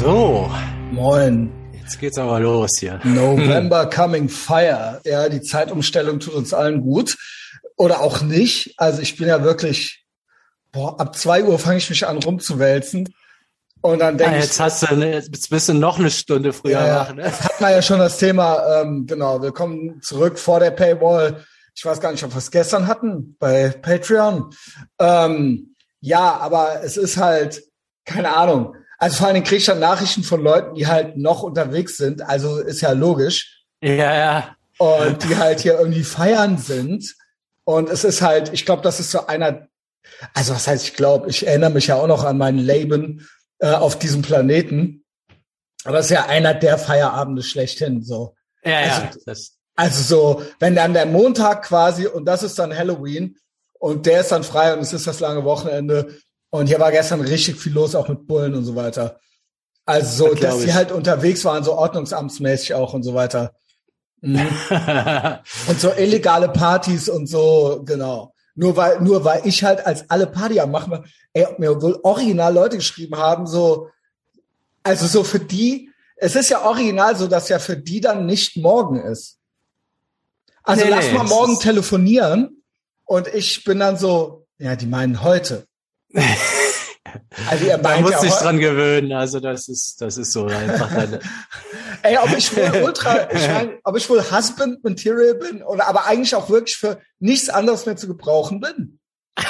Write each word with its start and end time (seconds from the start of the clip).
So, 0.00 0.50
Moin. 0.92 1.52
jetzt 1.74 2.00
geht's 2.00 2.16
aber 2.16 2.40
los 2.40 2.70
hier. 2.78 3.00
November 3.04 3.84
Coming 3.84 4.30
Fire. 4.30 4.98
Ja, 5.04 5.28
die 5.28 5.42
Zeitumstellung 5.42 6.20
tut 6.20 6.32
uns 6.32 6.54
allen 6.54 6.80
gut. 6.80 7.18
Oder 7.76 8.00
auch 8.00 8.22
nicht. 8.22 8.72
Also 8.78 9.02
ich 9.02 9.18
bin 9.18 9.28
ja 9.28 9.42
wirklich, 9.42 10.06
boah, 10.72 10.98
ab 10.98 11.16
zwei 11.16 11.44
Uhr 11.44 11.58
fange 11.58 11.76
ich 11.76 11.90
mich 11.90 12.06
an 12.06 12.16
rumzuwälzen. 12.16 13.12
Und 13.82 13.98
dann 13.98 14.14
Ah, 14.14 14.16
denke 14.16 14.36
jetzt 14.36 14.54
ich, 14.54 14.60
hast 14.60 14.84
du, 14.84 14.86
eine, 14.86 15.12
jetzt 15.12 15.50
bist 15.50 15.68
du 15.68 15.74
noch 15.74 15.98
eine 15.98 16.10
Stunde 16.10 16.54
früher 16.54 16.80
ja, 16.80 17.00
wach, 17.00 17.12
ne? 17.14 17.24
hat 17.30 17.60
man 17.60 17.72
ja 17.72 17.82
schon 17.82 17.98
das 17.98 18.16
Thema, 18.16 18.80
ähm, 18.80 19.04
genau, 19.06 19.42
wir 19.42 19.52
kommen 19.52 20.00
zurück 20.00 20.38
vor 20.38 20.60
der 20.60 20.70
Paywall. 20.70 21.44
Ich 21.74 21.84
weiß 21.84 22.00
gar 22.00 22.10
nicht, 22.10 22.24
ob 22.24 22.32
wir 22.32 22.38
es 22.38 22.50
gestern 22.50 22.86
hatten 22.86 23.36
bei 23.38 23.68
Patreon. 23.68 24.48
Ähm, 24.98 25.74
ja, 26.00 26.38
aber 26.38 26.82
es 26.82 26.96
ist 26.96 27.18
halt, 27.18 27.62
keine 28.06 28.34
Ahnung. 28.34 28.76
Also 29.00 29.16
vor 29.16 29.26
allen 29.26 29.34
Dingen 29.34 29.46
kriege 29.46 29.56
ich 29.58 29.64
dann 29.64 29.80
Nachrichten 29.80 30.22
von 30.22 30.42
Leuten, 30.42 30.74
die 30.74 30.86
halt 30.86 31.16
noch 31.16 31.42
unterwegs 31.42 31.96
sind. 31.96 32.22
Also 32.22 32.58
ist 32.58 32.82
ja 32.82 32.92
logisch. 32.92 33.64
Ja, 33.82 34.14
ja. 34.14 34.56
und 34.78 35.24
die 35.24 35.36
halt 35.36 35.60
hier 35.60 35.78
irgendwie 35.78 36.04
feiern 36.04 36.58
sind. 36.58 37.14
Und 37.64 37.88
es 37.88 38.04
ist 38.04 38.20
halt, 38.22 38.52
ich 38.52 38.64
glaube, 38.66 38.82
das 38.82 39.00
ist 39.00 39.10
so 39.10 39.26
einer, 39.26 39.66
also 40.34 40.54
was 40.54 40.66
heißt, 40.68 40.84
ich 40.84 40.94
glaube, 40.94 41.30
ich 41.30 41.46
erinnere 41.46 41.70
mich 41.70 41.86
ja 41.86 41.96
auch 41.96 42.06
noch 42.06 42.24
an 42.24 42.36
mein 42.38 42.58
Leben 42.58 43.26
äh, 43.58 43.70
auf 43.72 43.98
diesem 43.98 44.20
Planeten. 44.22 45.04
Aber 45.84 45.98
es 45.98 46.06
ist 46.06 46.12
ja 46.12 46.26
einer 46.26 46.52
der 46.52 46.76
Feierabende 46.76 47.42
schlechthin, 47.42 48.02
so. 48.02 48.34
Ja, 48.64 48.80
ja. 48.86 48.96
Also- 49.06 49.20
das, 49.24 49.56
Also 49.76 50.02
so, 50.02 50.42
wenn 50.58 50.74
dann 50.74 50.92
der 50.92 51.06
Montag 51.06 51.62
quasi, 51.64 52.06
und 52.06 52.26
das 52.26 52.42
ist 52.42 52.58
dann 52.58 52.76
Halloween, 52.76 53.38
und 53.78 54.04
der 54.04 54.20
ist 54.20 54.30
dann 54.30 54.44
frei 54.44 54.74
und 54.74 54.80
es 54.80 54.92
ist 54.92 55.06
das 55.06 55.20
lange 55.20 55.42
Wochenende. 55.44 56.18
Und 56.50 56.66
hier 56.66 56.80
war 56.80 56.90
gestern 56.90 57.20
richtig 57.20 57.56
viel 57.56 57.72
los, 57.72 57.94
auch 57.94 58.08
mit 58.08 58.26
Bullen 58.26 58.54
und 58.54 58.64
so 58.64 58.74
weiter. 58.74 59.20
Also 59.86 60.26
so, 60.26 60.34
Das 60.34 60.40
dass 60.40 60.58
die 60.58 60.66
ich. 60.66 60.74
halt 60.74 60.92
unterwegs 60.92 61.44
waren, 61.44 61.64
so 61.64 61.74
ordnungsamtsmäßig 61.74 62.74
auch 62.74 62.92
und 62.92 63.02
so 63.02 63.14
weiter. 63.14 63.54
Mhm. 64.22 64.46
Und 65.68 65.80
so 65.80 65.92
illegale 65.92 66.50
Partys 66.50 67.08
und 67.08 67.26
so, 67.26 67.82
genau. 67.86 68.34
Nur 68.54 68.76
weil, 68.76 69.00
nur 69.00 69.24
weil 69.24 69.46
ich 69.46 69.64
halt 69.64 69.86
als 69.86 70.10
alle 70.10 70.26
Party 70.26 70.60
am 70.60 70.70
machen, 70.70 71.06
ey, 71.32 71.46
ob 71.46 71.58
mir 71.58 71.80
wohl 71.80 71.98
original 72.02 72.52
Leute 72.52 72.76
geschrieben 72.76 73.16
haben, 73.16 73.46
so, 73.46 73.88
also 74.82 75.06
so 75.06 75.24
für 75.24 75.40
die, 75.40 75.90
es 76.16 76.36
ist 76.36 76.50
ja 76.50 76.62
original 76.66 77.16
so, 77.16 77.28
dass 77.28 77.48
ja 77.48 77.58
für 77.58 77.78
die 77.78 78.02
dann 78.02 78.26
nicht 78.26 78.58
morgen 78.58 79.00
ist. 79.00 79.38
Also 80.64 80.84
Nee, 80.84 80.90
lass 80.90 81.06
nee, 81.06 81.14
mal 81.14 81.24
morgen 81.24 81.58
telefonieren 81.58 82.62
und 83.06 83.26
ich 83.28 83.64
bin 83.64 83.78
dann 83.78 83.96
so, 83.96 84.46
ja, 84.58 84.76
die 84.76 84.86
meinen 84.86 85.22
heute. 85.22 85.66
Also 87.48 87.64
ihr 87.64 87.78
meint 87.78 88.06
du 88.06 88.10
dich 88.10 88.32
heu- 88.32 88.42
dran 88.42 88.58
gewöhnen. 88.58 89.12
Also 89.12 89.40
das 89.40 89.68
ist, 89.68 90.00
das 90.00 90.16
ist 90.16 90.32
so 90.32 90.46
einfach. 90.46 90.90
Ey, 92.02 92.16
ob 92.18 92.36
ich 92.36 92.54
wohl 92.56 92.82
ultra, 92.84 93.30
ich 93.32 93.48
mein, 93.48 93.78
ob 93.84 93.96
ich 93.96 94.08
wohl 94.08 94.22
Husband 94.30 94.82
Material 94.84 95.34
bin 95.34 95.62
oder 95.62 95.86
aber 95.86 96.06
eigentlich 96.06 96.34
auch 96.34 96.48
wirklich 96.48 96.76
für 96.76 97.00
nichts 97.18 97.48
anderes 97.48 97.86
mehr 97.86 97.96
zu 97.96 98.06
gebrauchen 98.06 98.60
bin. 98.60 98.98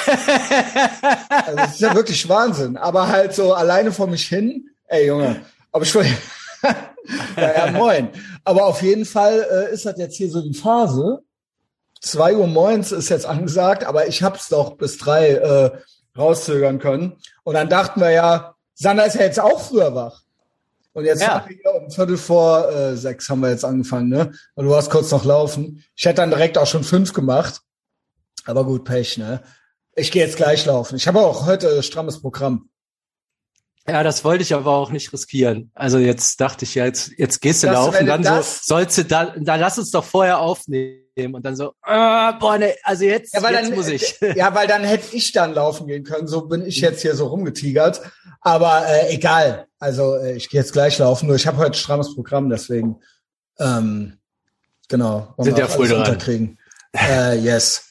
Also 1.29 1.55
das 1.57 1.71
ist 1.73 1.81
ja 1.81 1.95
wirklich 1.95 2.27
Wahnsinn. 2.29 2.77
Aber 2.77 3.07
halt 3.07 3.33
so 3.33 3.53
alleine 3.53 3.91
vor 3.91 4.07
mich 4.07 4.27
hin, 4.27 4.69
ey 4.87 5.07
Junge, 5.07 5.41
ob 5.71 5.83
ich 5.83 5.93
wohl, 5.95 6.05
ja, 7.37 7.65
ja, 7.65 7.71
moin. 7.71 8.09
Aber 8.43 8.65
auf 8.65 8.81
jeden 8.81 9.05
Fall 9.05 9.45
äh, 9.51 9.73
ist 9.73 9.85
das 9.85 9.97
jetzt 9.97 10.15
hier 10.17 10.29
so 10.29 10.41
die 10.41 10.53
Phase. 10.53 11.19
Zwei 11.99 12.35
Uhr 12.35 12.47
moins 12.47 12.91
ist 12.91 13.09
jetzt 13.09 13.25
angesagt, 13.25 13.83
aber 13.83 14.07
ich 14.07 14.23
hab's 14.23 14.49
doch 14.49 14.75
bis 14.77 14.97
drei 14.97 15.29
äh, 15.31 15.71
rauszögern 16.17 16.79
können. 16.79 17.17
Und 17.43 17.53
dann 17.55 17.69
dachten 17.69 18.01
wir 18.01 18.11
ja, 18.11 18.55
Sander 18.73 19.05
ist 19.05 19.15
ja 19.15 19.21
jetzt 19.21 19.39
auch 19.39 19.61
früher 19.61 19.93
wach. 19.95 20.21
Und 20.93 21.05
jetzt 21.05 21.21
Ja. 21.21 21.41
haben 21.41 21.49
wir 21.49 21.55
hier 21.55 21.73
um 21.81 21.89
Viertel 21.91 22.17
vor 22.17 22.69
äh, 22.69 22.97
sechs 22.97 23.29
haben 23.29 23.39
wir 23.41 23.49
jetzt 23.49 23.63
angefangen, 23.63 24.09
ne? 24.09 24.31
Und 24.55 24.65
du 24.65 24.75
hast 24.75 24.89
kurz 24.89 25.09
noch 25.11 25.23
laufen. 25.23 25.83
Ich 25.95 26.03
hätte 26.05 26.17
dann 26.17 26.31
direkt 26.31 26.57
auch 26.57 26.67
schon 26.67 26.83
fünf 26.83 27.13
gemacht. 27.13 27.61
Aber 28.45 28.65
gut, 28.65 28.83
Pech, 28.83 29.17
ne? 29.17 29.41
Ich 29.95 30.11
gehe 30.11 30.25
jetzt 30.25 30.35
gleich 30.37 30.65
laufen. 30.65 30.95
Ich 30.95 31.07
habe 31.07 31.19
auch 31.21 31.45
heute 31.45 31.81
strammes 31.83 32.21
Programm. 32.21 32.69
Ja, 33.87 34.03
das 34.03 34.23
wollte 34.23 34.43
ich 34.43 34.53
aber 34.53 34.71
auch 34.71 34.91
nicht 34.91 35.11
riskieren. 35.11 35.71
Also 35.73 35.97
jetzt 35.97 36.39
dachte 36.39 36.65
ich 36.65 36.75
ja, 36.75 36.85
jetzt, 36.85 37.11
jetzt 37.17 37.41
gehst 37.41 37.63
du 37.63 37.67
Das- 37.67 37.75
laufen, 37.75 38.05
dann 38.05 38.23
so, 38.23 38.41
sollst 38.41 38.97
du 38.97 39.05
da, 39.05 39.33
dann 39.37 39.59
lass 39.59 39.79
uns 39.79 39.89
doch 39.91 40.03
vorher 40.03 40.39
aufnehmen 40.39 41.33
und 41.33 41.43
dann 41.45 41.55
so, 41.55 41.69
äh, 41.85 42.33
boah, 42.39 42.57
ne, 42.59 42.75
also 42.83 43.05
jetzt, 43.05 43.33
Ja, 43.33 43.41
jetzt 43.49 43.69
dann, 43.69 43.75
muss 43.75 43.87
ich. 43.87 44.19
ja, 44.35 44.53
weil 44.53 44.67
dann 44.67 44.83
hätte 44.83 45.15
ich 45.15 45.31
dann 45.31 45.53
laufen 45.53 45.87
gehen 45.87 46.03
können. 46.03 46.27
So 46.27 46.41
bin 46.47 46.65
ich 46.65 46.79
jetzt 46.79 47.01
hier 47.01 47.15
so 47.15 47.27
rumgetigert. 47.27 48.01
Aber 48.39 48.85
äh, 48.87 49.13
egal. 49.13 49.67
Also 49.79 50.15
äh, 50.15 50.35
ich 50.35 50.49
gehe 50.49 50.59
jetzt 50.61 50.73
gleich 50.73 50.97
laufen. 50.99 51.27
Nur 51.27 51.35
ich 51.35 51.47
habe 51.47 51.57
heute 51.57 51.77
strammes 51.77 52.13
Programm, 52.15 52.49
deswegen 52.49 52.99
ähm, 53.59 54.17
genau. 54.87 55.33
Sind 55.39 55.57
ja 55.57 55.67
voll 55.67 55.87
dran. 55.87 56.57
Äh, 56.95 57.37
yes. 57.39 57.90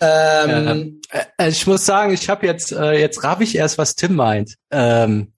Ähm, 0.00 1.00
Äh, 1.38 1.48
ich 1.48 1.66
muss 1.66 1.84
sagen, 1.84 2.12
ich 2.12 2.28
habe 2.28 2.46
jetzt, 2.46 2.72
äh, 2.72 2.92
jetzt 2.98 3.22
raff 3.22 3.40
ich 3.40 3.54
erst, 3.56 3.78
was 3.78 3.94
Tim 3.94 4.14
meint. 4.14 4.56
Ähm, 4.70 5.32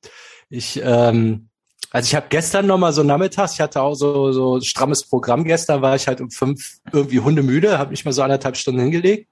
ich, 0.49 0.81
ähm, 0.83 1.49
also 1.91 2.07
ich 2.07 2.15
habe 2.15 2.27
gestern 2.29 2.67
noch 2.67 2.79
mal 2.79 2.93
so 2.93 3.03
nachmittags, 3.03 3.55
ich 3.55 3.61
hatte 3.61 3.81
auch 3.81 3.95
so 3.95 4.33
so 4.33 4.61
strammes 4.61 5.05
Programm 5.05 5.45
gestern, 5.45 5.83
war 5.83 5.95
ich 5.97 6.07
halt 6.09 6.21
um 6.21 6.31
fünf 6.31 6.79
irgendwie 6.93 7.21
hundemüde, 7.21 7.79
habe 7.79 7.91
mich 7.91 8.05
mal 8.05 8.13
so 8.13 8.23
anderthalb 8.23 8.57
Stunden 8.57 8.81
hingelegt 8.81 9.29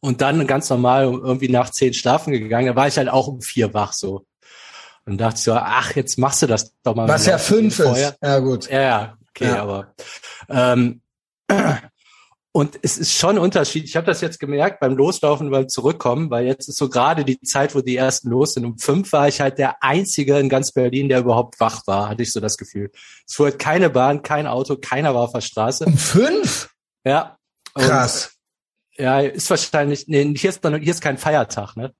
und 0.00 0.20
dann 0.20 0.46
ganz 0.46 0.70
normal 0.70 1.04
irgendwie 1.04 1.48
nach 1.48 1.70
zehn 1.70 1.94
schlafen 1.94 2.32
gegangen. 2.32 2.66
Da 2.68 2.76
war 2.76 2.86
ich 2.88 2.96
halt 2.96 3.08
auch 3.08 3.26
um 3.28 3.40
vier 3.42 3.74
wach 3.74 3.92
so 3.92 4.24
und 5.04 5.18
dachte 5.18 5.40
so, 5.40 5.54
ach 5.54 5.94
jetzt 5.96 6.18
machst 6.18 6.42
du 6.42 6.46
das 6.46 6.72
doch 6.82 6.94
mal. 6.94 7.08
was 7.08 7.26
ja 7.26 7.38
fünf 7.38 7.76
vorher. 7.76 8.10
ist. 8.10 8.18
Ja 8.22 8.38
gut. 8.40 8.68
Ja, 8.70 8.80
ja, 8.80 9.16
okay, 9.30 9.46
Ja. 9.48 9.62
aber 9.62 9.94
ähm, 10.48 11.00
und 12.56 12.78
es 12.80 12.96
ist 12.96 13.12
schon 13.12 13.36
ein 13.36 13.38
Unterschied. 13.38 13.84
Ich 13.84 13.96
habe 13.96 14.06
das 14.06 14.22
jetzt 14.22 14.40
gemerkt 14.40 14.80
beim 14.80 14.96
Loslaufen 14.96 15.48
und 15.48 15.52
beim 15.52 15.68
Zurückkommen, 15.68 16.30
weil 16.30 16.46
jetzt 16.46 16.70
ist 16.70 16.78
so 16.78 16.88
gerade 16.88 17.22
die 17.22 17.38
Zeit, 17.42 17.74
wo 17.74 17.82
die 17.82 17.98
ersten 17.98 18.30
los 18.30 18.54
sind. 18.54 18.64
Um 18.64 18.78
fünf 18.78 19.12
war 19.12 19.28
ich 19.28 19.42
halt 19.42 19.58
der 19.58 19.82
Einzige 19.82 20.38
in 20.38 20.48
ganz 20.48 20.72
Berlin, 20.72 21.10
der 21.10 21.18
überhaupt 21.18 21.60
wach 21.60 21.86
war, 21.86 22.08
hatte 22.08 22.22
ich 22.22 22.32
so 22.32 22.40
das 22.40 22.56
Gefühl. 22.56 22.90
Es 23.26 23.34
fuhr 23.34 23.48
halt 23.48 23.58
keine 23.58 23.90
Bahn, 23.90 24.22
kein 24.22 24.46
Auto, 24.46 24.76
keiner 24.76 25.14
war 25.14 25.24
auf 25.24 25.32
der 25.34 25.42
Straße. 25.42 25.84
Um 25.84 25.98
fünf? 25.98 26.70
Ja. 27.04 27.36
Und, 27.74 27.84
Krass. 27.84 28.32
Ja, 28.96 29.20
ist 29.20 29.50
wahrscheinlich, 29.50 30.08
nee, 30.08 30.24
hier 30.34 30.48
ist, 30.48 30.66
hier 30.66 30.80
ist 30.80 31.02
kein 31.02 31.18
Feiertag, 31.18 31.76
ne? 31.76 31.92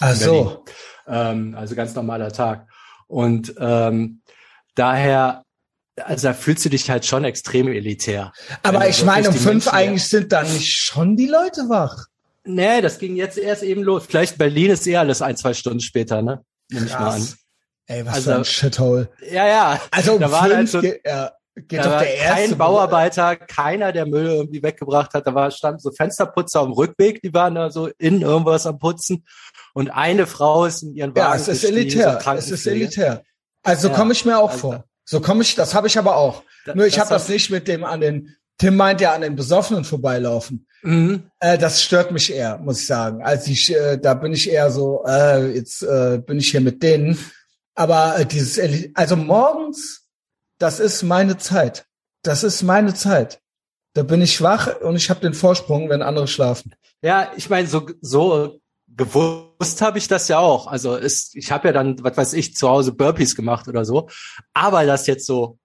Ach 0.00 0.14
so. 0.14 0.66
Ähm, 1.06 1.54
also 1.58 1.74
ganz 1.74 1.94
normaler 1.94 2.30
Tag. 2.30 2.68
Und 3.06 3.54
ähm, 3.58 4.20
daher, 4.74 5.44
also 5.96 6.28
da 6.28 6.34
fühlst 6.34 6.64
du 6.64 6.68
dich 6.68 6.88
halt 6.90 7.04
schon 7.04 7.24
extrem 7.24 7.68
elitär. 7.68 8.32
Aber 8.62 8.80
du 8.80 8.88
ich 8.88 9.04
meine, 9.04 9.28
um 9.28 9.34
fünf 9.34 9.46
Menschen- 9.66 9.68
eigentlich 9.70 10.08
sind 10.08 10.32
dann 10.32 10.50
nicht 10.52 10.72
schon 10.72 11.16
die 11.16 11.26
Leute 11.26 11.68
wach. 11.68 12.06
Nee, 12.44 12.80
das 12.80 12.98
ging 12.98 13.14
jetzt 13.16 13.38
erst 13.38 13.62
eben 13.62 13.82
los. 13.82 14.04
Vielleicht 14.08 14.36
Berlin 14.38 14.70
ist 14.70 14.86
eher 14.86 15.00
alles 15.00 15.22
ein, 15.22 15.36
zwei 15.36 15.54
Stunden 15.54 15.80
später, 15.80 16.22
ne? 16.22 16.42
Nehme 16.70 16.86
ich 16.86 16.92
mal 16.92 17.10
an. 17.10 17.28
Ey, 17.86 18.04
was 18.06 18.14
Also- 18.14 18.30
für 18.30 18.36
ein 18.38 18.44
Shithole. 18.44 19.08
Ja, 19.30 19.46
ja. 19.46 19.80
Also 19.90 20.14
um 20.14 20.20
Da 20.20 20.30
war 20.32 20.42
fünf 20.44 20.54
halt 20.54 20.68
so- 20.70 20.80
geht, 20.80 21.00
ja, 21.04 21.30
geht 21.54 21.78
Da 21.80 21.82
doch 21.84 21.98
der 22.00 22.14
erste. 22.16 22.48
kein 22.48 22.58
Bauarbeiter, 22.58 23.36
keiner, 23.36 23.92
der 23.92 24.06
Müll 24.06 24.26
irgendwie 24.26 24.62
weggebracht 24.62 25.12
hat. 25.14 25.26
Da 25.26 25.34
war, 25.34 25.50
standen 25.50 25.78
so 25.80 25.90
Fensterputzer 25.92 26.60
am 26.60 26.72
Rückweg, 26.72 27.20
die 27.22 27.32
waren 27.34 27.54
da 27.54 27.70
so 27.70 27.88
in 27.98 28.22
irgendwas 28.22 28.66
am 28.66 28.78
Putzen. 28.78 29.24
Und 29.74 29.90
eine 29.90 30.26
Frau 30.26 30.64
ist 30.64 30.82
in 30.82 30.94
ihren 30.94 31.10
Wagen 31.10 31.18
Ja, 31.18 31.34
es 31.36 31.48
ist 31.48 31.64
elitär. 31.64 32.18
es 32.36 32.50
ist 32.50 32.66
elitär. 32.66 33.22
Also 33.62 33.82
so 33.82 33.88
Ja, 33.88 33.94
komme 33.94 34.12
ich 34.14 34.24
mir 34.24 34.38
auch 34.38 34.50
also- 34.50 34.58
vor. 34.60 34.84
So 35.12 35.20
komme 35.20 35.42
ich, 35.42 35.54
das 35.54 35.74
habe 35.74 35.88
ich 35.88 35.98
aber 35.98 36.16
auch. 36.16 36.42
Da- 36.64 36.74
Nur 36.74 36.86
ich 36.86 36.98
habe 36.98 37.10
das 37.10 37.28
nicht 37.28 37.50
mit 37.50 37.68
dem 37.68 37.84
an 37.84 38.00
den, 38.00 38.34
Tim 38.56 38.76
meint 38.76 39.02
ja 39.02 39.12
an 39.12 39.20
den 39.20 39.36
Besoffenen 39.36 39.84
vorbeilaufen. 39.84 40.66
Mhm. 40.82 41.24
Äh, 41.38 41.58
das 41.58 41.82
stört 41.82 42.12
mich 42.12 42.32
eher, 42.32 42.56
muss 42.56 42.80
ich 42.80 42.86
sagen. 42.86 43.22
Also 43.22 43.50
ich, 43.50 43.74
äh, 43.76 43.98
da 43.98 44.14
bin 44.14 44.32
ich 44.32 44.48
eher 44.48 44.70
so, 44.70 45.04
äh, 45.06 45.54
jetzt 45.54 45.82
äh, 45.82 46.16
bin 46.24 46.38
ich 46.38 46.50
hier 46.50 46.62
mit 46.62 46.82
denen. 46.82 47.18
Aber 47.74 48.18
äh, 48.20 48.24
dieses, 48.24 48.58
also 48.94 49.16
morgens, 49.16 50.06
das 50.58 50.80
ist 50.80 51.02
meine 51.02 51.36
Zeit. 51.36 51.84
Das 52.22 52.42
ist 52.42 52.62
meine 52.62 52.94
Zeit. 52.94 53.40
Da 53.92 54.04
bin 54.04 54.22
ich 54.22 54.40
wach 54.40 54.80
und 54.80 54.96
ich 54.96 55.10
habe 55.10 55.20
den 55.20 55.34
Vorsprung, 55.34 55.90
wenn 55.90 56.00
andere 56.00 56.26
schlafen. 56.26 56.74
Ja, 57.02 57.32
ich 57.36 57.50
meine, 57.50 57.68
so, 57.68 57.86
so 58.00 58.61
gewusst 58.96 59.80
habe 59.82 59.98
ich 59.98 60.08
das 60.08 60.28
ja 60.28 60.38
auch. 60.38 60.66
Also 60.66 60.96
ist, 60.96 61.34
ich 61.36 61.50
habe 61.52 61.68
ja 61.68 61.72
dann, 61.72 62.02
was 62.02 62.16
weiß 62.16 62.32
ich, 62.34 62.54
zu 62.56 62.68
Hause 62.68 62.92
Burpees 62.92 63.36
gemacht 63.36 63.68
oder 63.68 63.84
so. 63.84 64.08
Aber 64.54 64.84
das 64.86 65.06
jetzt 65.06 65.26
so 65.26 65.58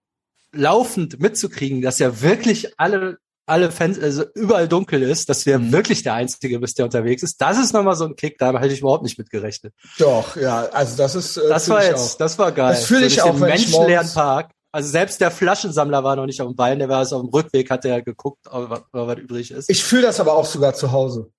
laufend 0.52 1.20
mitzukriegen, 1.20 1.82
dass 1.82 2.00
ja 2.00 2.22
wirklich 2.22 2.80
alle 2.80 3.18
alle 3.50 3.72
Fans, 3.72 3.98
also 3.98 4.26
überall 4.36 4.68
dunkel 4.68 5.02
ist, 5.04 5.30
dass 5.30 5.46
du 5.46 5.52
ja 5.52 5.58
Mhm. 5.58 5.72
wirklich 5.72 6.04
der 6.04 6.16
Einzige 6.16 6.60
bist, 6.60 6.78
der 6.80 6.84
unterwegs 6.86 7.24
ist. 7.24 7.40
Das 7.40 7.58
ist 7.58 7.72
nochmal 7.72 7.96
so 7.96 8.04
ein 8.04 8.18
Kick, 8.18 8.38
da 8.38 8.52
hätte 8.60 8.74
ich 8.74 8.82
überhaupt 8.82 9.04
nicht 9.04 9.18
mit 9.18 9.30
gerechnet. 9.30 9.74
Doch, 10.00 10.36
ja, 10.36 10.66
also 10.74 10.98
das 10.98 11.16
ist. 11.16 11.38
Äh, 11.38 11.48
Das 11.48 11.70
war 11.70 11.82
ich 11.82 11.88
jetzt, 11.92 12.16
auch. 12.16 12.18
das 12.18 12.38
war 12.38 12.52
geil. 12.52 12.72
Das 12.74 12.84
fühl 12.84 13.04
ich 13.04 13.22
auch, 13.22 13.28
wenn 13.40 13.54
ich 13.54 13.62
menschenleeren 13.72 14.06
morgens- 14.08 14.14
Park. 14.16 14.52
Also 14.74 14.90
selbst 14.90 15.22
der 15.22 15.32
Flaschensammler 15.32 16.04
war 16.04 16.18
noch 16.18 16.26
nicht 16.26 16.42
auf 16.42 16.50
dem 16.50 16.58
Bein, 16.58 16.78
der 16.80 16.90
war 16.90 16.98
also 16.98 17.16
auf 17.16 17.22
dem 17.22 17.30
Rückweg, 17.30 17.72
hat 17.72 17.86
er 17.86 18.02
geguckt, 18.02 18.40
ob, 18.52 18.70
ob 18.70 18.86
was 18.92 19.18
übrig 19.18 19.50
ist. 19.52 19.70
Ich 19.70 19.82
fühle 19.82 20.02
das 20.02 20.20
aber 20.20 20.34
auch 20.34 20.46
sogar 20.46 20.74
zu 20.74 20.92
Hause. 20.92 21.32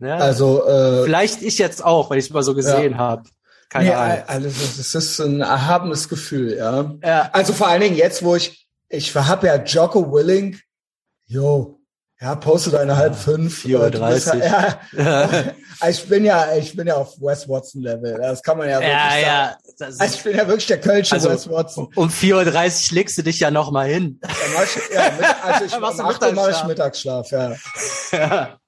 Ja. 0.00 0.16
Also 0.16 0.66
äh, 0.66 1.04
Vielleicht 1.04 1.42
ich 1.42 1.58
jetzt 1.58 1.84
auch, 1.84 2.10
weil 2.10 2.18
ich 2.18 2.26
es 2.26 2.30
mal 2.30 2.42
so 2.42 2.54
gesehen 2.54 2.98
habe. 2.98 3.22
Keine 3.68 3.90
nee, 3.90 3.94
Ahnung. 3.94 4.24
Also 4.26 4.48
das 4.48 4.94
ist 4.94 5.20
ein 5.20 5.40
erhabenes 5.40 6.08
Gefühl, 6.08 6.56
ja. 6.56 6.92
Ja. 7.04 7.30
Also 7.32 7.52
vor 7.52 7.68
allen 7.68 7.80
Dingen 7.82 7.96
jetzt, 7.96 8.22
wo 8.24 8.34
ich, 8.34 8.66
ich 8.88 9.14
habe 9.14 9.46
ja 9.46 9.56
Jocko 9.62 10.12
Willing, 10.12 10.58
jo, 11.26 11.80
ja, 12.20 12.34
poste 12.34 12.70
deine 12.70 12.96
halb 12.96 13.14
fünf. 13.16 13.64
4.30 13.64 14.34
Uhr. 14.36 14.44
Ja, 15.02 15.30
ich 15.88 16.06
bin 16.06 16.24
ja, 16.24 16.54
ich 16.54 16.76
bin 16.76 16.86
ja 16.86 16.96
auf 16.96 17.18
Wes 17.18 17.48
Watson 17.48 17.80
Level. 17.82 18.18
Das 18.20 18.42
kann 18.42 18.58
man 18.58 18.68
ja 18.68 18.74
wirklich 18.78 18.92
Ja, 18.92 19.10
sagen. 19.10 19.22
ja. 19.24 19.56
Das 19.78 20.00
Also 20.00 20.14
ich 20.16 20.22
bin 20.24 20.36
ja 20.36 20.46
wirklich 20.46 20.66
der 20.66 20.80
Kölsche 20.80 21.14
Also, 21.14 21.30
Wes 21.30 21.48
Watson. 21.48 21.88
um 21.94 22.08
4.30 22.08 22.90
Uhr 22.90 22.94
legst 22.96 23.16
du 23.16 23.22
dich 23.22 23.40
ja 23.40 23.50
noch 23.50 23.70
mal 23.70 23.88
hin. 23.88 24.20
Ich, 24.22 24.94
ja, 24.94 25.10
also 25.42 25.64
ich 25.64 25.72
8 25.72 26.22
Uhr 26.22 26.32
mache 26.32 26.50
ich 26.50 26.64
Mittagsschlaf? 26.64 27.30
Mittagsschlaf, 27.30 27.60
ja. 28.12 28.48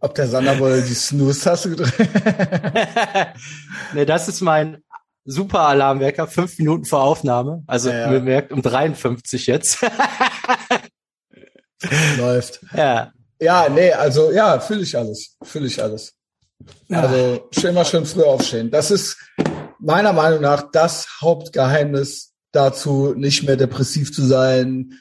Ob 0.00 0.14
der 0.14 0.28
Sander 0.28 0.58
wohl 0.58 0.82
die 0.82 0.94
Snooze-Taste 0.94 1.70
gedrückt 1.70 1.98
nee, 3.94 4.04
das 4.04 4.28
ist 4.28 4.40
mein 4.40 4.82
super 5.24 5.60
Alarmwecker, 5.60 6.26
fünf 6.26 6.58
Minuten 6.58 6.84
vor 6.84 7.02
Aufnahme. 7.02 7.62
Also 7.66 7.90
Ja, 7.90 8.02
ja. 8.02 8.08
bemerkt 8.08 8.52
um 8.52 8.62
53 8.62 9.46
jetzt. 9.46 9.78
läuft. 12.16 12.60
ja. 12.74 13.12
Ja, 13.40 13.68
nee, 13.68 13.92
also 13.92 14.32
ja, 14.32 14.58
fühle 14.58 14.82
ich 14.82 14.98
alles. 14.98 15.36
Fühle 15.44 15.68
ich 15.68 15.80
alles. 15.80 16.12
Also 16.90 17.48
schön 17.52 17.74
mal 17.74 17.84
schön 17.84 18.04
früh 18.04 18.24
aufstehen. 18.24 18.70
Das 18.70 18.90
ist 18.90 19.16
meiner 19.78 20.12
Meinung 20.12 20.40
nach 20.40 20.72
das 20.72 21.06
Hauptgeheimnis 21.20 22.32
dazu, 22.50 23.14
nicht 23.16 23.44
mehr 23.44 23.56
depressiv 23.56 24.12
zu 24.12 24.24
sein. 24.24 24.98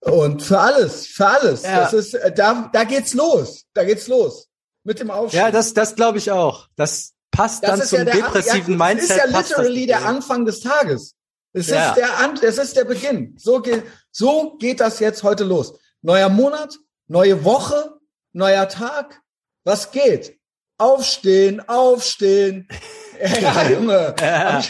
Und 0.00 0.42
für 0.42 0.58
alles, 0.58 1.06
für 1.06 1.26
alles. 1.26 1.62
Ja. 1.62 1.80
Das 1.80 1.92
ist, 1.92 2.14
äh, 2.14 2.32
da, 2.32 2.70
da 2.72 2.84
geht's 2.84 3.14
los. 3.14 3.64
Da 3.74 3.84
geht's 3.84 4.06
los. 4.06 4.48
Mit 4.84 5.00
dem 5.00 5.10
Aufstehen. 5.10 5.40
Ja, 5.40 5.50
das, 5.50 5.74
das 5.74 5.94
glaube 5.96 6.18
ich 6.18 6.30
auch. 6.30 6.68
Das 6.76 7.14
passt 7.30 7.64
dann 7.64 7.80
ist 7.80 7.90
zum 7.90 8.04
der, 8.04 8.14
depressiven 8.14 8.78
ja, 8.78 8.86
Mindset. 8.86 9.10
Das 9.10 9.16
ist 9.16 9.32
ja 9.32 9.32
das 9.32 9.48
literally 9.48 9.86
der. 9.86 10.06
Anfang 10.06 10.44
des 10.44 10.60
Tages. 10.60 11.14
Es 11.52 11.68
Ja. 11.68 11.88
ist 11.88 11.96
der 11.96 12.18
An 12.18 12.38
es 12.40 12.58
ist 12.58 12.76
der 12.76 12.84
Beginn. 12.84 13.34
So 13.38 13.60
geht, 13.60 13.82
so 14.10 14.56
geht 14.58 14.80
das 14.80 15.00
jetzt 15.00 15.22
heute 15.22 15.44
los. 15.44 15.74
Neuer 16.02 16.28
Monat, 16.28 16.78
neue 17.08 17.44
Woche, 17.44 17.94
neuer 18.32 18.68
Tag. 18.68 19.20
Was 19.64 19.90
geht? 19.90 20.38
Aufstehen, 20.78 21.66
aufstehen. 21.68 22.68
Ja, 23.20 23.68
Junge. 23.68 24.14
Ja. 24.20 24.62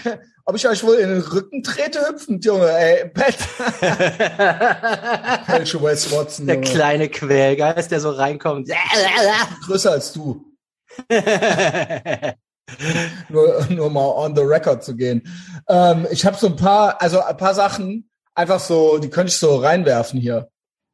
Ob, 0.49 0.57
ich, 0.57 0.67
euch 0.67 0.83
wohl 0.83 0.95
in 0.95 1.11
den 1.11 1.21
Rücken 1.21 1.63
trete 1.63 2.01
hüpfend, 2.09 2.43
Junge, 2.43 2.71
ey, 2.71 3.07
Bett. 3.11 3.37
Kölsche 5.47 5.83
Wes 5.83 6.11
Watson, 6.11 6.47
Der 6.47 6.55
Junge. 6.55 6.67
kleine 6.67 7.11
Quälgeist, 7.11 7.91
der 7.91 8.01
so 8.01 8.09
reinkommt. 8.09 8.67
Größer 9.67 9.91
als 9.91 10.15
du. 10.15 10.43
nur, 13.29 13.67
nur 13.69 13.91
mal 13.91 14.09
on 14.09 14.35
the 14.35 14.41
record 14.41 14.83
zu 14.83 14.97
gehen. 14.97 15.23
Ähm, 15.69 16.07
ich 16.11 16.25
habe 16.25 16.39
so 16.39 16.47
ein 16.47 16.57
paar, 16.57 17.03
also 17.03 17.21
ein 17.21 17.37
paar 17.37 17.53
Sachen, 17.53 18.09
einfach 18.35 18.61
so, 18.61 18.97
die 18.97 19.11
könnte 19.11 19.31
ich 19.31 19.37
so 19.37 19.57
reinwerfen 19.57 20.19
hier. 20.19 20.49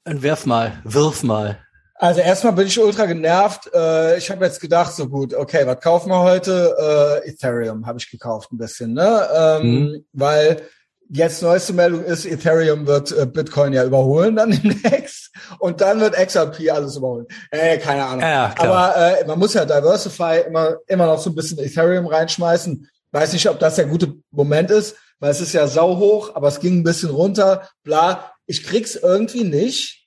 Und 0.04 0.24
werf 0.24 0.46
mal, 0.46 0.80
wirf 0.82 1.22
mal. 1.22 1.60
Also 1.96 2.20
erstmal 2.20 2.52
bin 2.54 2.66
ich 2.66 2.78
ultra 2.78 3.06
genervt. 3.06 3.70
Äh, 3.72 4.18
ich 4.18 4.30
habe 4.30 4.44
jetzt 4.44 4.60
gedacht, 4.60 4.92
so 4.94 5.08
gut, 5.08 5.32
okay, 5.32 5.66
was 5.66 5.80
kaufen 5.80 6.10
wir 6.10 6.20
heute? 6.20 7.22
Äh, 7.24 7.30
Ethereum 7.30 7.86
habe 7.86 7.98
ich 7.98 8.10
gekauft 8.10 8.52
ein 8.52 8.58
bisschen, 8.58 8.94
ne? 8.94 9.28
Ähm, 9.34 9.62
Mhm. 9.62 10.04
Weil 10.12 10.62
jetzt 11.08 11.42
neueste 11.42 11.72
Meldung 11.72 12.02
ist, 12.04 12.24
Ethereum 12.26 12.86
wird 12.86 13.12
äh, 13.12 13.26
Bitcoin 13.26 13.72
ja 13.72 13.84
überholen 13.84 14.36
dann 14.36 14.50
demnächst 14.62 15.30
und 15.60 15.80
dann 15.80 16.00
wird 16.00 16.14
XRP 16.14 16.70
alles 16.70 16.96
überholen. 16.96 17.26
Äh, 17.50 17.78
keine 17.78 18.04
Ahnung. 18.04 18.20
Ja. 18.22 18.54
Aber 18.58 18.96
äh, 18.96 19.26
man 19.26 19.38
muss 19.38 19.54
ja 19.54 19.64
Diversify 19.64 20.42
immer 20.46 20.76
immer 20.88 21.06
noch 21.06 21.20
so 21.20 21.30
ein 21.30 21.36
bisschen 21.36 21.58
Ethereum 21.58 22.06
reinschmeißen. 22.06 22.88
Weiß 23.12 23.32
nicht, 23.32 23.48
ob 23.48 23.60
das 23.60 23.76
der 23.76 23.86
gute 23.86 24.14
Moment 24.32 24.70
ist, 24.72 24.96
weil 25.20 25.30
es 25.30 25.40
ist 25.40 25.52
ja 25.52 25.68
sau 25.68 25.98
hoch, 25.98 26.32
aber 26.34 26.48
es 26.48 26.58
ging 26.58 26.80
ein 26.80 26.84
bisschen 26.84 27.10
runter. 27.10 27.68
Bla, 27.84 28.32
ich 28.46 28.64
krieg's 28.64 28.96
irgendwie 28.96 29.44
nicht 29.44 30.03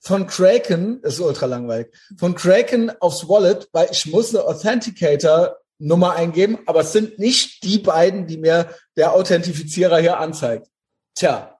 von 0.00 0.26
Kraken, 0.26 1.00
ist 1.02 1.20
ultra 1.20 1.46
langweilig, 1.46 1.94
von 2.18 2.34
Kraken 2.34 2.90
aufs 3.00 3.28
Wallet, 3.28 3.68
weil 3.72 3.88
ich 3.92 4.06
muss 4.06 4.34
eine 4.34 4.44
Authenticator-Nummer 4.44 6.14
eingeben, 6.14 6.58
aber 6.66 6.80
es 6.80 6.92
sind 6.92 7.18
nicht 7.18 7.62
die 7.64 7.78
beiden, 7.78 8.26
die 8.26 8.38
mir 8.38 8.70
der 8.96 9.12
Authentifizierer 9.12 9.98
hier 9.98 10.18
anzeigt. 10.18 10.68
Tja, 11.14 11.58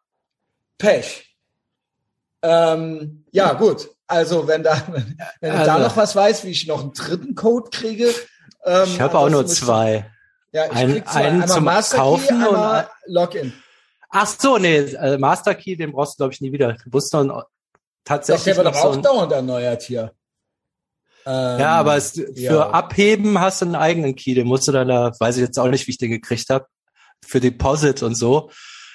Pech. 0.78 1.36
Ähm, 2.42 3.24
ja, 3.32 3.52
gut. 3.52 3.90
Also 4.06 4.48
wenn 4.48 4.62
da, 4.62 4.82
wenn 5.40 5.52
du 5.52 5.64
da 5.64 5.74
Also. 5.74 5.88
noch 5.88 5.96
was 5.96 6.16
weißt, 6.16 6.44
wie 6.44 6.50
ich 6.50 6.66
noch 6.66 6.80
einen 6.80 6.92
dritten 6.92 7.34
Code 7.34 7.70
kriege. 7.70 8.12
Ähm, 8.64 8.84
Ich 8.86 9.00
habe 9.00 9.18
auch 9.18 9.28
nur 9.28 9.46
zwei. 9.46 10.10
Ja, 10.52 10.66
ich 10.66 10.72
Ein- 10.72 10.92
krieg 10.92 11.08
zwei. 11.08 11.20
einen 11.24 11.42
einmal 11.42 11.48
zum 11.48 11.64
Master 11.64 11.96
Kaufen 11.98 12.26
Key, 12.26 12.34
und 12.34 12.54
einmal 12.56 12.80
ein- 12.84 12.88
Login. 13.06 13.52
Ach 14.08 14.26
so, 14.26 14.58
nee, 14.58 14.78
äh, 14.78 15.18
Master 15.18 15.54
Key, 15.54 15.76
den 15.76 15.92
brauchst 15.92 16.14
du 16.14 16.16
glaube 16.16 16.32
ich 16.32 16.40
nie 16.40 16.50
wieder. 16.52 16.72
Du 16.72 16.90
musst 16.90 17.12
noch 17.12 17.20
ein- 17.20 17.28
Doch, 17.28 17.44
tatsächlich 18.04 18.44
der 18.44 18.56
wird 18.56 18.66
noch 18.66 18.72
aber 18.74 18.82
so 18.82 18.88
auch 18.88 18.96
ein, 18.96 19.02
dauernd 19.02 19.32
erneuert 19.32 19.82
hier. 19.82 20.12
Ähm, 21.26 21.60
Ja, 21.60 21.78
aber 21.78 21.96
es, 21.96 22.12
für 22.12 22.30
ja. 22.34 22.70
Abheben 22.70 23.38
hast 23.40 23.60
du 23.60 23.66
einen 23.66 23.74
eigenen 23.74 24.16
Key, 24.16 24.34
den 24.34 24.46
musst 24.46 24.66
du 24.68 24.72
dann 24.72 24.88
da, 24.88 25.12
weiß 25.18 25.36
ich 25.36 25.42
jetzt 25.42 25.58
auch 25.58 25.68
nicht, 25.68 25.86
wie 25.86 25.90
ich 25.92 25.98
den 25.98 26.10
gekriegt 26.10 26.48
habe, 26.50 26.66
für 27.24 27.40
Deposit 27.40 28.02
und 28.02 28.14
so. 28.14 28.50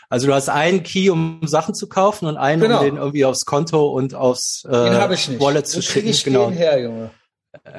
Also 0.09 0.27
du 0.27 0.33
hast 0.33 0.49
einen 0.49 0.83
Key, 0.83 1.09
um 1.09 1.41
Sachen 1.45 1.73
zu 1.75 1.87
kaufen 1.89 2.27
und 2.27 2.37
einen, 2.37 2.61
Genau. 2.61 2.79
um 2.79 2.85
den 2.85 2.97
irgendwie 2.97 3.25
aufs 3.25 3.45
Konto 3.45 3.87
und 3.89 4.13
aufs 4.15 4.63
äh. 4.65 4.71
Wallet 4.71 5.67
zu 5.67 5.77
Wo 5.77 5.81
schicken. 5.81 6.07
ich 6.09 6.23
Genau. 6.23 6.49
den 6.49 6.57
her, 6.57 6.79
Junge? 6.79 7.09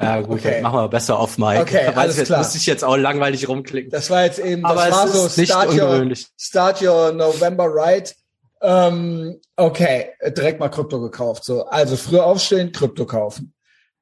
Ja 0.01 0.21
gut, 0.21 0.39
Okay. 0.39 0.53
das 0.55 0.61
machen 0.63 0.79
wir 0.79 0.87
besser 0.87 1.19
auf 1.19 1.37
Mike. 1.37 1.61
Okay, 1.61 1.85
alles 1.95 2.15
ich, 2.15 2.19
jetzt 2.19 2.27
klar. 2.27 2.39
muss 2.39 2.55
ich 2.55 2.65
jetzt 2.65 2.83
auch 2.83 2.97
langweilig 2.97 3.47
rumklicken. 3.47 3.91
Das 3.91 4.09
war 4.09 4.23
jetzt 4.25 4.39
eben, 4.39 4.63
das 4.63 4.71
Aber 4.71 4.91
war 4.91 5.05
es 5.05 5.13
so 5.13 5.25
ist 5.27 5.37
nicht 5.37 5.49
start 5.51 5.67
your, 5.67 5.83
ungewöhnlich. 5.83 6.27
start 6.37 6.81
your 6.81 7.11
November 7.11 7.65
right. 7.69 8.15
Ähm, 8.61 9.39
okay, 9.55 10.13
direkt 10.35 10.59
mal 10.59 10.69
Krypto 10.69 10.99
gekauft. 10.99 11.43
So, 11.45 11.65
also 11.65 11.95
früh 11.95 12.19
aufstehen, 12.19 12.71
Krypto 12.71 13.05
kaufen. 13.05 13.53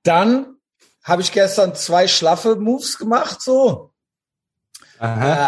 Dann 0.03 0.55
habe 1.03 1.21
ich 1.21 1.31
gestern 1.31 1.75
zwei 1.75 2.07
schlaffe 2.07 2.55
Moves 2.55 2.97
gemacht. 2.97 3.41
So, 3.41 3.93
äh, 4.99 5.47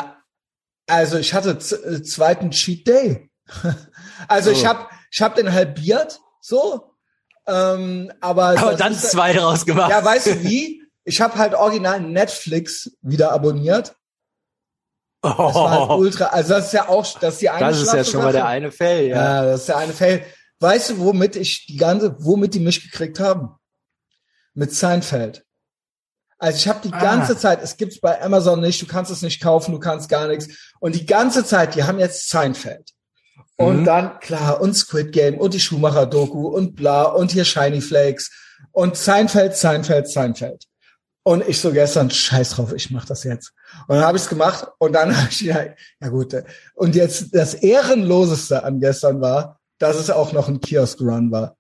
also 0.87 1.17
ich 1.17 1.33
hatte 1.33 1.51
äh, 1.51 2.01
zweiten 2.03 2.51
Cheat 2.51 2.87
Day. 2.87 3.29
also 4.27 4.51
ich 4.51 4.63
Oh. 4.63 4.67
habe 4.67 4.87
ich 5.11 5.21
habe 5.21 5.35
den 5.35 5.53
halbiert. 5.53 6.19
So, 6.41 6.91
ähm, 7.47 8.11
aber 8.19 8.49
Aber 8.59 8.75
dann 8.75 8.91
ist- 8.93 9.11
zwei 9.11 9.33
daraus 9.33 9.65
gemacht. 9.65 9.89
Ja, 9.89 10.03
weißt 10.03 10.27
du 10.27 10.43
wie? 10.43 10.83
Ich 11.05 11.21
habe 11.21 11.35
halt 11.35 11.53
original 11.55 12.01
Netflix 12.01 12.91
wieder 13.01 13.31
abonniert. 13.31 13.95
Das 15.29 15.55
war 15.55 15.71
halt 15.71 15.89
oh, 15.89 15.95
ultra, 15.99 16.25
also 16.25 16.53
das 16.55 16.67
ist 16.67 16.73
ja 16.73 16.87
auch, 16.89 17.05
das 17.19 17.33
ist 17.35 17.41
die 17.41 17.49
eine 17.49 17.67
das 17.69 17.81
ist 17.81 17.93
ja 17.93 18.03
schon 18.03 18.21
mal 18.23 18.31
der 18.31 18.41
Sache. 18.41 18.51
eine 18.51 18.71
Fell, 18.71 19.07
ja. 19.07 19.15
Ja, 19.15 19.45
das 19.45 19.61
ist 19.61 19.69
der 19.69 19.77
eine 19.77 19.93
Fail. 19.93 20.23
Weißt 20.59 20.89
du, 20.91 20.99
womit 20.99 21.35
ich 21.35 21.65
die 21.67 21.75
ganze, 21.77 22.15
womit 22.19 22.53
die 22.53 22.59
mich 22.59 22.81
gekriegt 22.83 23.19
haben? 23.19 23.49
Mit 24.53 24.73
Seinfeld. 24.73 25.43
Also 26.39 26.57
ich 26.57 26.67
habe 26.67 26.79
die 26.87 26.93
Ah. 26.93 26.99
ganze 27.01 27.37
Zeit, 27.37 27.61
es 27.63 27.77
gibt's 27.77 27.99
bei 27.99 28.21
Amazon 28.21 28.61
nicht, 28.61 28.81
du 28.81 28.85
kannst 28.87 29.11
es 29.11 29.21
nicht 29.21 29.41
kaufen, 29.41 29.71
du 29.71 29.79
kannst 29.79 30.09
gar 30.09 30.27
nichts. 30.27 30.47
Und 30.79 30.95
die 30.95 31.05
ganze 31.05 31.43
Zeit, 31.45 31.75
die 31.75 31.83
haben 31.83 31.99
jetzt 31.99 32.29
Seinfeld. 32.29 32.91
Und 33.55 33.81
Mhm. 33.81 33.85
dann, 33.85 34.19
klar, 34.19 34.61
und 34.61 34.75
Squid 34.75 35.11
Game 35.11 35.37
und 35.39 35.53
die 35.55 35.59
Schumacher-Doku 35.59 36.47
und 36.47 36.75
bla 36.75 37.03
und 37.03 37.31
hier 37.31 37.43
Shiny 37.45 37.81
Flakes 37.81 38.31
und 38.71 38.95
Seinfeld, 38.97 39.55
Seinfeld, 39.57 40.07
Seinfeld. 40.09 40.65
Und 41.27 41.45
ich 41.45 41.59
so 41.59 41.73
gestern, 41.73 42.09
scheiß 42.09 42.51
drauf, 42.51 42.71
ich 42.71 42.89
mach 42.89 43.03
das 43.03 43.25
jetzt. 43.25 43.51
Und 43.89 43.97
dann 43.97 44.05
habe 44.05 44.15
ich 44.15 44.23
es 44.23 44.29
gemacht 44.29 44.65
und 44.77 44.93
dann 44.93 45.13
habe 45.17 45.27
ich 45.29 45.41
ja, 45.41 45.61
ja 45.99 46.07
gut. 46.07 46.33
Und 46.73 46.95
jetzt 46.95 47.35
das 47.35 47.53
Ehrenloseste 47.53 48.63
an 48.63 48.79
gestern 48.79 49.19
war, 49.19 49.59
dass 49.77 49.97
es 49.97 50.09
auch 50.09 50.31
noch 50.31 50.47
ein 50.47 50.61
Kiosk-Run 50.61 51.29
war. 51.29 51.57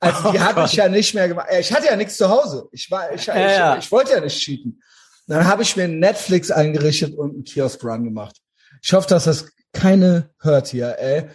Also 0.00 0.32
die 0.32 0.38
Oh 0.38 0.40
habe 0.40 0.62
Gott. 0.62 0.70
ich 0.70 0.76
ja 0.76 0.88
nicht 0.88 1.12
mehr 1.12 1.28
gemacht. 1.28 1.48
Ich 1.60 1.74
hatte 1.74 1.88
ja 1.88 1.94
nichts 1.94 2.16
zu 2.16 2.26
Hause. 2.30 2.70
Ich 2.72 2.90
war, 2.90 3.12
ich, 3.12 3.26
Ja, 3.26 3.36
ja. 3.38 3.76
ich, 3.76 3.84
ich 3.84 3.92
wollte 3.92 4.12
ja 4.12 4.20
nicht 4.20 4.40
cheaten. 4.40 4.82
Dann 5.26 5.46
habe 5.46 5.62
ich 5.62 5.76
mir 5.76 5.86
Netflix 5.86 6.50
eingerichtet 6.50 7.14
und 7.14 7.34
einen 7.34 7.44
Kiosk-Run 7.44 8.02
gemacht. 8.02 8.38
Ich 8.82 8.94
hoffe, 8.94 9.08
dass 9.08 9.24
das 9.24 9.52
keine 9.74 10.30
hört 10.40 10.68
hier, 10.68 10.96
ey. 10.98 11.28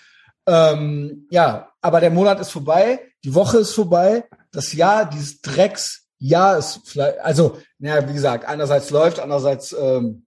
Ähm, 0.48 1.28
ja, 1.30 1.70
aber 1.80 2.00
der 2.00 2.10
Monat 2.10 2.40
ist 2.40 2.50
vorbei, 2.50 3.02
die 3.24 3.36
Woche 3.36 3.60
ist 3.60 3.76
vorbei, 3.76 4.28
das 4.52 4.74
Jahr, 4.74 5.08
dieses 5.08 5.42
Drecksjahr 6.20 6.58
ist 6.58 6.82
vielleicht, 6.86 7.20
also, 7.20 7.60
naja, 7.80 8.08
wie 8.08 8.14
gesagt, 8.14 8.46
einerseits 8.46 8.90
läuft, 8.90 9.20
andererseits 9.20 9.74
ähm, 9.74 10.26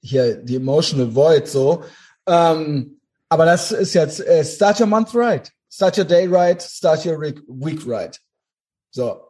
hier 0.00 0.36
die 0.36 0.56
Emotional 0.56 1.14
Void 1.14 1.48
so. 1.48 1.84
Ähm, 2.26 3.00
aber 3.28 3.44
das 3.44 3.72
ist 3.72 3.94
jetzt 3.94 4.20
äh, 4.20 4.44
Start 4.44 4.80
Your 4.80 4.86
Month 4.86 5.14
Right, 5.14 5.50
Start 5.70 5.98
Your 5.98 6.04
Day 6.04 6.26
Right, 6.26 6.62
Start 6.62 7.04
Your 7.04 7.20
Week, 7.20 7.40
week 7.48 7.80
Right. 7.86 8.18
So, 8.90 9.20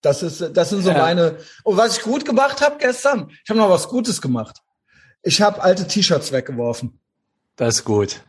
das 0.00 0.22
ist, 0.22 0.56
das 0.56 0.70
sind 0.70 0.82
so 0.82 0.90
Ja. 0.90 0.98
meine. 0.98 1.38
Und 1.64 1.76
was 1.76 1.98
ich 1.98 2.04
gut 2.04 2.24
gemacht 2.24 2.60
habe 2.60 2.78
gestern, 2.78 3.30
ich 3.30 3.50
habe 3.50 3.58
noch 3.58 3.70
was 3.70 3.88
Gutes 3.88 4.20
gemacht. 4.20 4.58
Ich 5.22 5.42
habe 5.42 5.60
alte 5.60 5.86
T-Shirts 5.86 6.30
weggeworfen. 6.30 7.00
Das 7.56 7.76
ist 7.76 7.84
gut. 7.84 8.22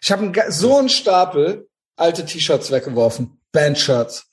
Ich 0.00 0.12
habe 0.12 0.32
so 0.50 0.78
einen 0.78 0.88
Stapel 0.88 1.68
alte 1.96 2.24
T-Shirts 2.24 2.70
weggeworfen, 2.70 3.40
Bandshirts. 3.50 4.27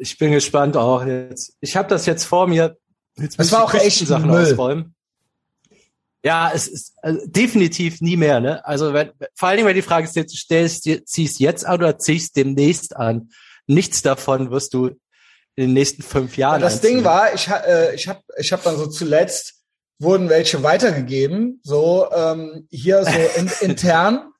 Ich 0.00 0.18
bin 0.18 0.32
gespannt 0.32 0.76
auch 0.76 1.04
jetzt. 1.04 1.56
Ich 1.60 1.76
habe 1.76 1.88
das 1.88 2.06
jetzt 2.06 2.24
vor 2.24 2.46
mir. 2.46 2.76
Jetzt 3.16 3.38
Das 3.38 3.50
war 3.52 3.64
auch 3.64 3.74
echt 3.74 3.84
Küstensachen 3.84 4.30
Müll. 4.30 4.42
ausräumen. 4.52 4.94
Ja, 6.24 6.50
es 6.52 6.66
ist 6.66 6.94
also 7.00 7.20
definitiv 7.26 8.00
nie 8.00 8.16
mehr, 8.16 8.40
ne? 8.40 8.64
Also 8.66 8.92
wenn, 8.92 9.12
vor 9.34 9.48
allen 9.48 9.56
Dingen, 9.56 9.68
wenn 9.68 9.76
die 9.76 9.82
Frage 9.82 10.04
ist, 10.04 10.16
du 10.16 10.24
stellst, 10.28 10.88
ziehst 11.06 11.40
jetzt 11.40 11.64
an 11.64 11.78
oder 11.78 11.98
ziehst 11.98 12.36
demnächst 12.36 12.96
an. 12.96 13.30
Nichts 13.66 14.02
davon 14.02 14.50
wirst 14.50 14.74
du 14.74 14.88
in 14.88 14.96
den 15.56 15.72
nächsten 15.72 16.02
fünf 16.02 16.36
Jahren. 16.36 16.60
Ja, 16.60 16.66
das 16.66 16.74
einziehen. 16.74 16.96
Ding 16.96 17.04
war, 17.04 17.32
ich, 17.34 17.48
äh, 17.48 17.94
ich 17.94 18.08
habe 18.08 18.20
ich 18.38 18.52
hab 18.52 18.62
dann 18.62 18.76
so 18.76 18.86
zuletzt 18.86 19.58
wurden 20.00 20.28
welche 20.28 20.62
weitergegeben, 20.62 21.60
so 21.64 22.08
ähm, 22.12 22.68
hier 22.70 23.04
so 23.04 23.10
in, 23.36 23.50
intern. 23.60 24.32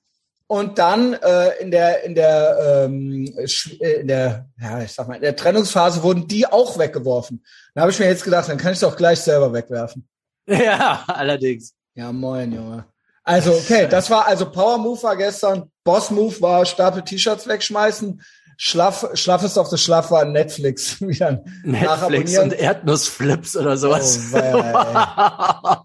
Und 0.48 0.78
dann 0.78 1.12
äh, 1.12 1.60
in 1.60 1.70
der 1.70 2.04
in 2.04 2.14
der 2.14 2.86
ähm, 2.86 3.32
äh, 3.36 4.00
in 4.00 4.08
der 4.08 4.48
ja 4.58 4.82
ich 4.82 4.92
sag 4.92 5.06
mal 5.06 5.16
in 5.16 5.22
der 5.22 5.36
Trennungsphase 5.36 6.02
wurden 6.02 6.26
die 6.26 6.46
auch 6.46 6.78
weggeworfen. 6.78 7.44
Da 7.74 7.82
habe 7.82 7.90
ich 7.90 7.98
mir 7.98 8.06
jetzt 8.06 8.24
gedacht, 8.24 8.48
dann 8.48 8.56
kann 8.56 8.72
ich 8.72 8.78
es 8.78 8.84
auch 8.84 8.96
gleich 8.96 9.20
selber 9.20 9.52
wegwerfen. 9.52 10.08
Ja, 10.50 11.04
allerdings. 11.06 11.74
Ja, 11.94 12.10
moin, 12.10 12.50
Junge. 12.50 12.86
Also, 13.22 13.52
okay, 13.52 13.86
das 13.86 14.08
war 14.08 14.26
also 14.26 14.50
Power 14.50 14.78
Move 14.78 15.02
war 15.02 15.14
gestern. 15.14 15.70
Boss 15.84 16.10
Move 16.10 16.40
war 16.40 16.64
Stapel 16.64 17.02
T-Shirts 17.02 17.46
wegschmeißen. 17.46 18.22
Schlaff, 18.56 19.06
Schlaffes 19.12 19.58
auf 19.58 19.68
das 19.68 19.82
Schlaff 19.82 20.10
war 20.10 20.24
Netflix 20.24 20.98
wieder 21.06 21.44
Netflix 21.62 22.38
und 22.38 22.54
Erdnussflips 22.54 23.56
oder 23.58 23.76
sowas. 23.76 24.30
Oh, 24.32 24.36
weia, 24.36 25.84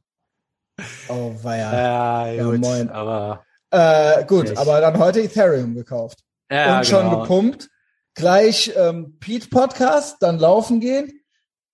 oh, 1.10 1.36
weia. 1.44 2.32
Ja, 2.32 2.44
gut, 2.46 2.54
ja, 2.54 2.60
moin. 2.60 2.90
aber. 2.90 3.44
Äh, 3.74 4.26
gut, 4.26 4.50
nicht. 4.50 4.58
aber 4.60 4.82
dann 4.82 5.00
heute 5.00 5.20
Ethereum 5.20 5.74
gekauft. 5.74 6.20
Ja, 6.52 6.78
und 6.78 6.86
schon 6.86 7.10
genau. 7.10 7.22
gepumpt. 7.22 7.70
Gleich 8.14 8.72
ähm, 8.76 9.18
Pete 9.20 9.50
Podcast, 9.50 10.18
dann 10.20 10.38
laufen 10.38 10.80
gehen, 10.80 11.24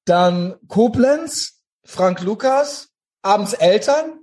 dann 0.05 0.55
Koblenz, 0.69 1.61
Frank 1.83 2.21
Lukas, 2.21 2.87
abends 3.21 3.51
Eltern. 3.51 4.17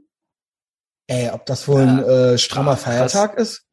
Ey, 1.06 1.28
ob 1.28 1.44
das 1.44 1.68
wohl 1.68 1.82
ein 1.82 2.02
äh, 2.02 2.38
strammer 2.38 2.72
Ach, 2.72 2.78
Feiertag 2.78 3.36
ist? 3.36 3.66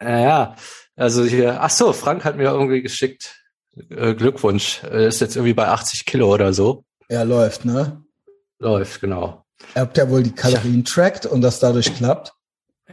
Ja, 0.00 0.18
ja. 0.20 0.56
Also 0.94 1.24
hier, 1.24 1.60
ach 1.60 1.70
so, 1.70 1.92
Frank 1.92 2.24
hat 2.24 2.36
mir 2.36 2.50
irgendwie 2.50 2.82
geschickt. 2.82 3.42
Äh, 3.90 4.14
Glückwunsch. 4.14 4.84
Er 4.84 5.08
ist 5.08 5.20
jetzt 5.20 5.34
irgendwie 5.34 5.54
bei 5.54 5.66
80 5.66 6.06
Kilo 6.06 6.32
oder 6.32 6.52
so. 6.52 6.84
Ja, 7.08 7.24
läuft, 7.24 7.64
ne? 7.64 8.04
Läuft, 8.60 9.00
genau. 9.00 9.44
Ob 9.74 9.94
der 9.94 10.10
wohl 10.10 10.22
die 10.22 10.34
Kalorien 10.34 10.84
trackt 10.84 11.26
und 11.26 11.40
das 11.40 11.58
dadurch 11.58 11.92
klappt? 11.96 12.32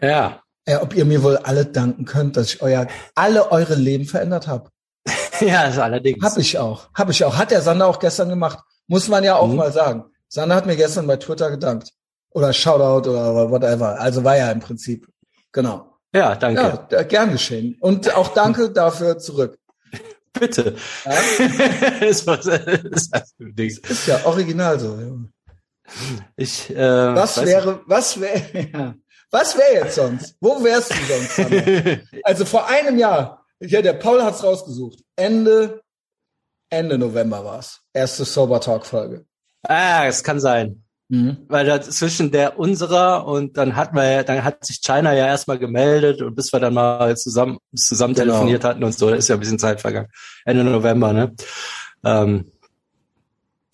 Ja. 0.01 0.41
Ja, 0.67 0.81
ob 0.81 0.95
ihr 0.95 1.05
mir 1.05 1.22
wohl 1.22 1.38
alle 1.38 1.65
danken 1.65 2.05
könnt, 2.05 2.38
dass 2.38 2.55
ich 2.55 2.62
euer, 2.62 2.88
alle 3.13 3.51
eure 3.51 3.75
Leben 3.75 4.05
verändert 4.05 4.48
habe. 4.48 4.69
ja, 5.39 5.62
also 5.62 5.81
allerdings. 5.81 6.24
Hab 6.24 6.38
ich 6.38 6.57
auch. 6.57 6.89
Hab 6.95 7.10
ich 7.10 7.24
auch. 7.24 7.38
Hat 7.38 7.51
der 7.51 7.62
Sander 7.62 7.88
auch 7.88 8.00
gestern 8.00 8.29
gemacht. 8.29 8.60
Muss 8.88 9.07
man 9.07 9.24
ja 9.24 9.36
auch 9.36 9.48
mhm. 9.48 9.57
mal 9.57 9.72
sagen. 9.72 10.05
Sander 10.27 10.55
hat 10.55 10.65
mir 10.65 10.75
gestern 10.75 11.05
bei 11.07 11.17
Twitter 11.17 11.51
gedankt. 11.51 11.91
Oder 12.31 12.51
Shoutout 12.51 13.10
oder 13.10 13.50
whatever. 13.50 14.00
Also 14.00 14.24
war 14.24 14.38
ja 14.38 14.51
im 14.51 14.60
Prinzip. 14.60 15.07
Genau. 15.51 15.98
Ja, 16.13 16.36
danke. 16.36 16.88
Ja, 16.91 17.03
gern 17.03 17.31
geschehen. 17.31 17.77
Und 17.79 18.13
auch 18.15 18.29
danke 18.29 18.69
dafür 18.74 19.19
zurück. 19.19 19.57
Bitte. 20.34 20.75
Ja? 21.05 21.12
das, 22.01 22.27
war, 22.27 22.38
das 22.38 23.79
ist 23.89 24.07
ja 24.07 24.25
original 24.25 24.79
so. 24.79 24.98
Ich, 26.36 26.69
äh, 26.75 27.15
was 27.15 27.45
wäre, 27.45 27.81
was 27.86 28.19
wäre, 28.19 28.69
ja. 28.74 28.95
Was 29.36 29.58
wäre 29.58 29.84
jetzt 29.84 29.96
sonst? 29.96 30.38
Wo 30.39 30.63
wärst 30.63 30.92
du 30.92 30.96
sonst? 30.96 32.08
also 32.24 32.46
vor 32.46 32.68
einem 32.70 32.98
Jahr, 32.98 33.46
ja, 33.60 33.82
der 33.82 33.94
Paul 33.94 34.24
hat's 34.24 34.44
rausgesucht. 34.44 35.00
Ende, 35.18 35.82
Ende 36.70 36.98
November 36.98 37.44
war's. 37.44 37.82
Erste 37.92 38.24
Sober 38.24 38.62
Talk 38.62 38.86
Folge. 38.86 39.25
Ah, 39.63 40.06
es 40.08 40.24
kann 40.24 40.39
sein. 40.39 40.84
Mhm. 41.10 41.46
Weil 41.50 41.65
da 41.65 41.82
zwischen 41.82 42.32
der 42.32 42.58
unserer 42.58 43.27
und 43.27 43.58
dann 43.58 43.75
hatten 43.75 43.96
wir 43.96 44.10
ja, 44.10 44.24
dann 44.24 44.44
hat 44.44 44.65
sich 44.65 44.82
China 44.82 45.13
ja 45.13 45.27
erstmal 45.27 45.60
gemeldet 45.60 46.22
und 46.22 46.34
bis 46.34 46.54
wir 46.54 46.62
dann 46.62 46.74
mal 46.74 47.15
zusammen, 47.18 47.58
zusammen 47.75 48.13
genau. 48.13 48.34
telefoniert 48.34 48.63
hatten 48.63 48.84
und 48.84 48.98
so, 48.98 49.10
da 49.10 49.18
ist 49.18 49.27
ja 49.27 49.36
ein 49.36 49.39
bisschen 49.39 49.60
Zeit 49.60 49.82
vergangen. 49.82 50.08
Ende 50.46 50.63
November, 50.63 51.12
ne? 51.13 51.36
Ähm, 52.06 52.51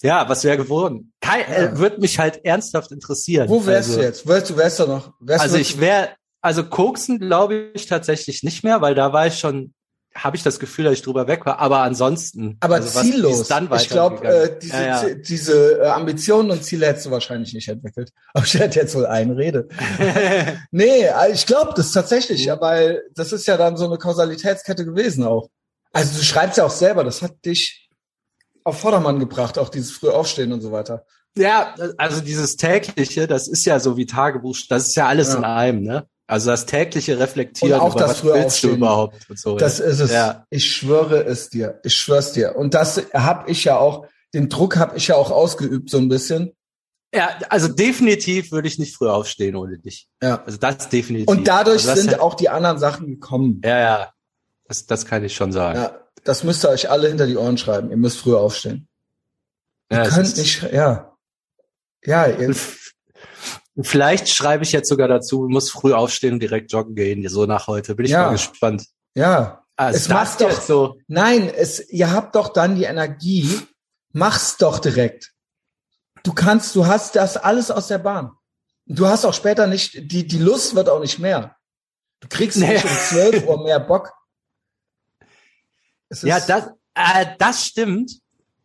ja, 0.01 0.27
was 0.27 0.43
wäre 0.43 0.58
geworden? 0.58 1.13
Kein, 1.22 1.41
ja. 1.41 1.58
äh, 1.58 1.77
wird 1.77 2.00
mich 2.00 2.20
halt 2.20 2.43
ernsthaft 2.46 2.91
interessieren. 2.91 3.50
Wo 3.50 3.65
wärst 3.65 3.89
also, 3.89 4.01
du 4.01 4.05
jetzt? 4.05 4.27
Wärst 4.27 4.50
du, 4.50 4.58
wärst 4.58 4.79
du 4.79 4.88
noch? 4.88 5.13
Wärst 5.20 5.41
also 5.41 5.58
ich 5.58 5.79
wäre, 5.79 6.10
also 6.41 6.63
koksen 6.63 7.20
glaube 7.20 7.72
ich 7.74 7.86
tatsächlich 7.86 8.43
nicht 8.43 8.63
mehr, 8.63 8.81
weil 8.81 8.96
da 8.96 9.13
war 9.13 9.27
ich 9.27 9.39
schon 9.39 9.74
habe 10.13 10.36
ich 10.36 10.43
das 10.43 10.60
Gefühl, 10.60 10.86
dass 10.86 10.96
ich 10.96 11.01
drüber 11.01 11.27
weg 11.27 11.46
war. 11.46 11.60
Aber 11.60 11.79
ansonsten. 11.79 12.58
Aber 12.60 12.75
also 12.75 13.00
ziellos. 13.00 13.50
ich 13.50 13.89
glaube, 13.89 14.27
äh, 14.27 14.60
diese, 14.62 14.74
ja, 14.74 15.08
ja. 15.08 15.15
diese 15.15 15.79
äh, 15.79 15.88
Ambitionen 15.88 16.51
und 16.51 16.63
Ziele 16.63 16.88
hättest 16.88 17.05
du 17.05 17.12
wahrscheinlich 17.12 17.53
nicht 17.53 17.67
entwickelt. 17.70 18.12
Aber 18.34 18.46
ich 18.46 18.53
hätte 18.53 18.79
jetzt 18.79 18.93
wohl 18.96 19.05
einen 19.05 19.31
Rede. 19.31 19.70
nee, 20.72 21.03
äh, 21.03 21.31
ich 21.31 21.46
glaube 21.46 21.74
das 21.75 21.91
tatsächlich, 21.93 22.46
ja, 22.46 22.60
weil 22.60 23.03
das 23.15 23.31
ist 23.31 23.48
ja 23.48 23.58
dann 23.58 23.77
so 23.77 23.86
eine 23.86 23.98
Kausalitätskette 23.98 24.86
gewesen 24.86 25.24
auch. 25.24 25.50
Also 25.93 26.17
du 26.17 26.24
schreibst 26.24 26.58
ja 26.58 26.65
auch 26.65 26.72
selber, 26.72 27.03
das 27.03 27.22
hat 27.22 27.46
dich 27.46 27.81
auf 28.63 28.80
Vordermann 28.80 29.20
gebracht, 29.20 29.58
auch 29.58 29.70
dieses 29.70 29.91
frühe 29.91 30.13
Aufstehen 30.13 30.53
und 30.53 30.62
so 30.62 30.72
weiter. 30.72 31.06
Ja, 31.38 31.75
also 31.98 32.22
dieses 32.22 32.58
tägliche, 32.58 33.27
das 33.27 33.48
ist 33.48 33.65
ja 33.65 33.80
so 33.80 33.96
wie 33.98 34.06
Tagebuch, 34.06 34.58
das 34.70 34.89
ist 34.89 34.96
ja 34.96 35.08
alles 35.08 35.30
ja. 35.30 35.38
in 35.38 35.44
einem, 35.46 35.84
ne? 35.84 36.08
Also 36.27 36.50
das 36.50 36.65
tägliche 36.65 37.20
Reflektieren, 37.20 37.82
und 37.82 37.88
auch 37.88 37.94
das 37.94 38.10
was 38.10 38.24
willst 38.24 38.46
Aufstehen. 38.46 38.70
du 38.72 38.75
überhaupt? 38.77 39.27
So, 39.36 39.58
das 39.58 39.80
ja. 39.80 39.86
ist 39.86 40.00
es. 40.00 40.12
Ja. 40.12 40.46
Ich 40.50 40.74
schwöre 40.74 41.25
es 41.25 41.50
dir. 41.50 41.82
Ich 41.84 41.94
schwör's 41.94 42.32
dir. 42.32 42.56
Und 42.56 42.74
das 42.74 43.01
habe 43.13 43.51
ich 43.51 43.65
ja 43.65 43.77
auch, 43.77 44.06
den 44.34 44.48
Druck 44.48 44.77
habe 44.77 44.96
ich 44.96 45.08
ja 45.08 45.15
auch 45.15 45.30
ausgeübt 45.30 45.89
so 45.89 45.98
ein 45.98 46.08
bisschen. 46.08 46.53
Ja, 47.13 47.38
also 47.50 47.68
definitiv 47.68 48.53
würde 48.53 48.70
ich 48.70 48.80
nicht 48.80 48.96
früher 48.96 49.13
aufstehen 49.13 49.58
ohne 49.58 49.77
dich. 49.77 50.08
Ja. 50.24 50.41
Also 50.46 50.58
das 50.58 50.88
definitiv. 50.88 51.27
Und 51.27 51.50
dadurch 51.50 51.88
also 51.89 52.01
sind 52.01 52.22
auch 52.22 52.36
die 52.36 52.48
anderen 52.48 52.80
Sachen 52.80 53.08
gekommen. 53.08 53.62
Ja, 53.65 53.80
ja. 53.80 54.13
Das, 54.70 54.86
das 54.86 55.06
kann 55.06 55.25
ich 55.25 55.36
schon 55.36 55.51
sagen. 55.51 55.80
Ja, 55.80 56.00
das 56.24 56.44
müsst 56.44 56.66
ihr 56.66 56.70
euch 56.70 56.90
alle 56.90 57.08
hinter 57.08 57.28
die 57.28 57.38
Ohren 57.38 57.58
schreiben. 57.58 57.90
Ihr 57.90 57.98
müsst 57.98 58.18
früher 58.18 58.40
aufstehen. 58.40 58.88
Ja, 59.92 60.04
ihr 60.04 60.10
könnt 60.10 60.38
nicht, 60.38 60.63
ja. 60.72 61.18
Ja, 62.04 62.28
ihr, 62.28 62.56
Vielleicht 63.80 64.30
schreibe 64.30 64.63
ich 64.63 64.72
jetzt 64.72 64.90
sogar 64.90 65.08
dazu, 65.08 65.48
muss 65.50 65.72
früh 65.72 65.94
aufstehen 65.94 66.34
und 66.34 66.40
direkt 66.42 66.72
joggen 66.72 66.96
gehen, 66.96 67.28
so 67.30 67.46
nach 67.46 67.68
heute. 67.68 67.96
Bin 67.96 68.06
ich 68.06 68.12
ja. 68.12 68.25
mal 68.25 68.32
gespannt. 68.34 68.86
Ja. 69.16 69.63
Also 69.78 69.98
es 69.98 70.10
macht 70.10 70.42
doch 70.42 70.62
so. 70.62 71.00
Nein, 71.08 71.50
es, 71.50 71.90
ihr 71.90 72.12
habt 72.12 72.36
doch 72.36 72.50
dann 72.50 72.75
die 72.75 72.84
Energie, 72.84 73.50
mach's 74.12 74.58
doch 74.58 74.80
direkt. 74.80 75.32
Du 76.24 76.34
kannst, 76.34 76.75
du 76.75 76.86
hast 76.86 77.16
das 77.16 77.38
alles 77.38 77.72
aus 77.72 77.88
der 77.88 77.98
Bahn. 77.98 78.32
Du 78.86 79.08
hast 79.08 79.25
auch 79.25 79.34
später 79.34 79.68
nicht, 79.68 80.12
die, 80.12 80.28
die 80.28 80.38
Lust 80.38 80.75
wird 80.75 80.90
auch 80.90 81.00
nicht 81.00 81.20
mehr. 81.20 81.56
Du 82.20 82.28
kriegst 82.28 82.58
nee. 82.58 82.74
nicht 82.74 82.84
um 82.84 82.92
12 82.92 83.48
Uhr 83.48 83.63
mehr 83.63 83.80
Bock. 83.80 84.12
Ja, 86.22 86.39
das, 86.39 86.68
äh, 86.96 87.25
das 87.39 87.65
stimmt. 87.65 88.20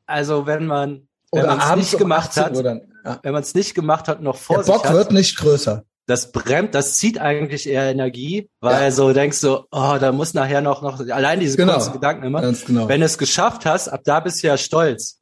Also 0.06 0.46
wenn 0.46 0.66
man, 0.66 1.08
wenn 1.32 1.46
man 1.46 1.58
es 1.58 1.76
nicht 1.76 1.98
gemacht 1.98 2.36
hat, 2.36 2.56
ja. 2.56 3.20
wenn 3.22 3.32
man 3.32 3.42
es 3.42 3.54
nicht 3.54 3.74
gemacht 3.74 4.08
hat, 4.08 4.22
noch 4.22 4.36
vor 4.36 4.58
Der 4.58 4.72
Bock 4.72 4.86
hat, 4.86 4.94
wird 4.94 5.12
nicht 5.12 5.36
größer. 5.36 5.84
Das 6.06 6.30
bremst, 6.30 6.74
das 6.74 6.98
zieht 6.98 7.18
eigentlich 7.18 7.68
eher 7.68 7.90
Energie, 7.90 8.48
weil 8.60 8.84
ja. 8.84 8.90
so 8.92 9.12
denkst 9.12 9.40
du, 9.40 9.64
oh, 9.72 9.96
da 9.98 10.12
muss 10.12 10.34
nachher 10.34 10.60
noch, 10.60 10.80
noch, 10.80 11.00
allein 11.00 11.40
diese 11.40 11.56
genau. 11.56 11.74
kurzen 11.74 11.94
Gedanken 11.94 12.24
immer. 12.24 12.42
Ganz 12.42 12.64
genau. 12.64 12.88
Wenn 12.88 13.00
du 13.00 13.06
es 13.06 13.18
geschafft 13.18 13.66
hast, 13.66 13.88
ab 13.88 14.02
da 14.04 14.20
bist 14.20 14.42
du 14.42 14.46
ja 14.46 14.56
stolz. 14.56 15.18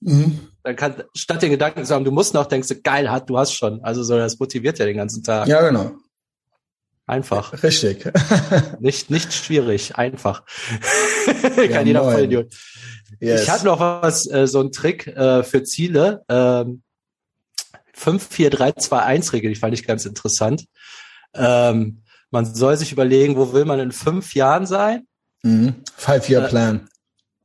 Mhm. 0.00 0.38
Dann 0.62 0.76
kann, 0.76 1.02
statt 1.16 1.42
den 1.42 1.50
Gedanken 1.50 1.84
zu 1.84 1.92
haben, 1.92 2.04
du 2.04 2.12
musst 2.12 2.34
noch, 2.34 2.46
denkst 2.46 2.68
du, 2.68 2.80
geil, 2.80 3.10
hat, 3.10 3.28
du 3.28 3.36
hast 3.36 3.52
schon. 3.52 3.82
Also 3.82 4.04
so, 4.04 4.16
das 4.16 4.38
motiviert 4.38 4.78
ja 4.78 4.86
den 4.86 4.96
ganzen 4.96 5.24
Tag. 5.24 5.48
Ja, 5.48 5.60
genau. 5.60 5.90
Einfach. 7.08 7.62
Richtig. 7.62 8.04
nicht, 8.80 9.10
nicht 9.10 9.32
schwierig, 9.32 9.96
einfach. 9.96 10.42
kann 11.56 11.70
ja, 11.70 11.80
jeder 11.80 12.04
voll 12.04 12.24
Idiot. 12.24 12.54
Yes. 13.18 13.42
Ich 13.42 13.50
habe 13.50 13.64
noch 13.64 13.80
was, 13.80 14.30
äh, 14.30 14.46
so 14.46 14.60
ein 14.60 14.72
Trick 14.72 15.06
äh, 15.06 15.42
für 15.42 15.64
Ziele. 15.64 16.22
Ähm, 16.28 16.82
5-4-3-2-1-Regel, 17.96 19.54
die 19.54 19.58
fand 19.58 19.72
ich 19.72 19.86
ganz 19.86 20.04
interessant. 20.04 20.66
Ähm, 21.32 22.02
man 22.30 22.44
soll 22.44 22.76
sich 22.76 22.92
überlegen, 22.92 23.36
wo 23.36 23.54
will 23.54 23.64
man 23.64 23.80
in 23.80 23.90
fünf 23.90 24.34
Jahren 24.34 24.66
sein? 24.66 25.06
Mhm. 25.42 25.76
Five-Year-Plan. 25.96 26.88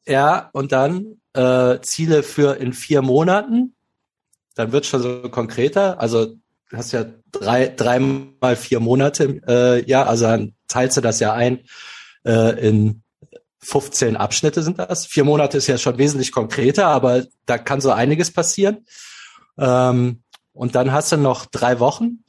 Äh, 0.03 0.11
ja, 0.11 0.49
und 0.51 0.73
dann 0.73 1.21
äh, 1.33 1.79
Ziele 1.79 2.21
für 2.23 2.57
in 2.57 2.73
vier 2.73 3.01
Monaten. 3.01 3.75
Dann 4.55 4.73
wird 4.73 4.85
schon 4.85 5.01
so 5.01 5.29
konkreter. 5.29 6.01
Also 6.01 6.35
hast 6.73 6.91
ja 6.91 7.05
drei, 7.31 7.67
dreimal 7.67 8.55
vier 8.55 8.79
Monate, 8.79 9.41
äh, 9.47 9.89
ja, 9.89 10.05
also 10.05 10.25
dann 10.25 10.55
teilst 10.67 10.97
du 10.97 11.01
das 11.01 11.19
ja 11.19 11.33
ein 11.33 11.61
äh, 12.25 12.67
in 12.67 13.03
15 13.59 14.17
Abschnitte 14.17 14.61
sind 14.61 14.79
das. 14.79 15.05
Vier 15.05 15.23
Monate 15.23 15.57
ist 15.57 15.67
ja 15.67 15.77
schon 15.77 15.97
wesentlich 15.97 16.31
konkreter, 16.31 16.87
aber 16.87 17.25
da 17.45 17.57
kann 17.57 17.81
so 17.81 17.91
einiges 17.91 18.31
passieren. 18.31 18.85
Ähm, 19.57 20.23
und 20.51 20.75
dann 20.75 20.91
hast 20.91 21.11
du 21.11 21.17
noch 21.17 21.45
drei 21.45 21.79
Wochen, 21.79 22.23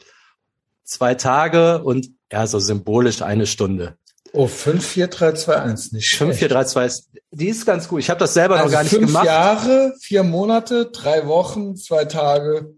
zwei 0.85 1.15
Tage 1.15 1.83
und 1.83 2.11
ja, 2.31 2.47
so 2.47 2.59
symbolisch 2.61 3.23
eine 3.23 3.47
Stunde. 3.47 3.97
Oh, 4.33 4.49
5, 4.49 4.85
4, 4.85 5.07
3, 5.09 5.33
2, 5.33 5.57
1, 5.57 5.93
nicht 5.93 6.17
5, 6.17 6.37
4, 6.37 6.49
3, 6.49 6.65
2 6.65 6.87
ist, 6.87 7.11
die 7.31 7.49
ist 7.49 7.67
ganz 7.67 7.89
gut. 7.89 8.01
Ich 8.01 8.11
habe 8.11 8.19
das 8.19 8.35
selber 8.35 8.57
also 8.57 8.67
noch 8.67 8.73
gar 8.73 8.83
nicht 8.83 8.91
fünf 8.91 9.07
gemacht. 9.07 9.27
Fünf 9.27 9.33
Jahre, 9.35 9.95
vier 10.01 10.23
Monate, 10.25 10.87
drei 10.87 11.27
Wochen, 11.27 11.77
zwei 11.77 12.05
Tage 12.05 12.75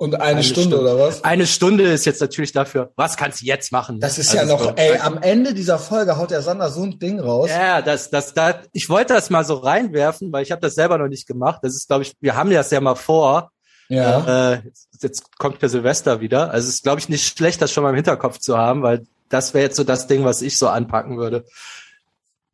Und 0.00 0.14
eine, 0.14 0.24
eine 0.24 0.42
Stunde, 0.42 0.76
Stunde, 0.76 0.80
oder 0.80 0.98
was? 0.98 1.24
Eine 1.24 1.46
Stunde 1.46 1.84
ist 1.84 2.06
jetzt 2.06 2.22
natürlich 2.22 2.52
dafür, 2.52 2.90
was 2.96 3.18
kannst 3.18 3.42
du 3.42 3.44
jetzt 3.44 3.70
machen? 3.70 4.00
Das 4.00 4.16
ist 4.16 4.34
also 4.34 4.38
ja 4.38 4.44
noch, 4.46 4.64
so, 4.64 4.72
ey, 4.74 4.96
am 4.96 5.18
Ende 5.18 5.52
dieser 5.52 5.78
Folge 5.78 6.16
haut 6.16 6.30
der 6.30 6.40
Sander 6.40 6.70
so 6.70 6.84
ein 6.84 6.98
Ding 6.98 7.20
raus. 7.20 7.50
Ja, 7.50 7.82
das, 7.82 8.08
das, 8.08 8.32
da, 8.32 8.62
ich 8.72 8.88
wollte 8.88 9.12
das 9.12 9.28
mal 9.28 9.44
so 9.44 9.56
reinwerfen, 9.56 10.32
weil 10.32 10.42
ich 10.42 10.52
habe 10.52 10.62
das 10.62 10.74
selber 10.74 10.96
noch 10.96 11.08
nicht 11.08 11.26
gemacht. 11.26 11.60
Das 11.62 11.74
ist, 11.74 11.86
glaube 11.86 12.04
ich, 12.04 12.14
wir 12.18 12.34
haben 12.34 12.48
das 12.48 12.70
ja 12.70 12.80
mal 12.80 12.94
vor. 12.94 13.50
Ja. 13.90 14.52
Äh, 14.52 14.62
jetzt, 14.64 14.88
jetzt 15.02 15.38
kommt 15.38 15.60
der 15.60 15.68
Silvester 15.68 16.22
wieder. 16.22 16.50
Also 16.50 16.68
es 16.68 16.76
ist, 16.76 16.82
glaube 16.82 17.00
ich, 17.00 17.10
nicht 17.10 17.36
schlecht, 17.36 17.60
das 17.60 17.70
schon 17.70 17.82
mal 17.82 17.90
im 17.90 17.96
Hinterkopf 17.96 18.38
zu 18.38 18.56
haben, 18.56 18.82
weil 18.82 19.04
das 19.28 19.52
wäre 19.52 19.64
jetzt 19.64 19.76
so 19.76 19.84
das 19.84 20.06
Ding, 20.06 20.24
was 20.24 20.40
ich 20.40 20.56
so 20.56 20.68
anpacken 20.68 21.18
würde. 21.18 21.44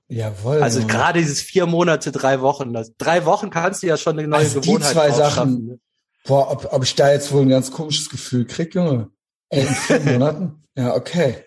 Jawohl. 0.08 0.64
Also 0.64 0.84
gerade 0.84 1.20
dieses 1.20 1.40
vier 1.40 1.66
Monate, 1.66 2.10
drei 2.10 2.40
Wochen. 2.40 2.72
Das, 2.72 2.90
drei 2.98 3.24
Wochen 3.24 3.50
kannst 3.50 3.84
du 3.84 3.86
ja 3.86 3.96
schon 3.96 4.18
eine 4.18 4.26
neue 4.26 4.40
also 4.40 4.60
Gewohnheit 4.60 4.90
die 4.90 4.94
zwei 4.94 5.10
Sachen, 5.12 5.66
ne? 5.66 5.78
Boah, 6.26 6.50
ob, 6.50 6.72
ob 6.72 6.82
ich 6.82 6.94
da 6.94 7.12
jetzt 7.12 7.32
wohl 7.32 7.42
ein 7.42 7.48
ganz 7.48 7.70
komisches 7.70 8.10
Gefühl 8.10 8.46
krieg, 8.46 8.74
Junge. 8.74 9.10
Ey, 9.48 9.62
in 9.62 9.68
vier 9.68 10.00
Monaten? 10.04 10.64
Ja, 10.76 10.94
okay. 10.94 11.44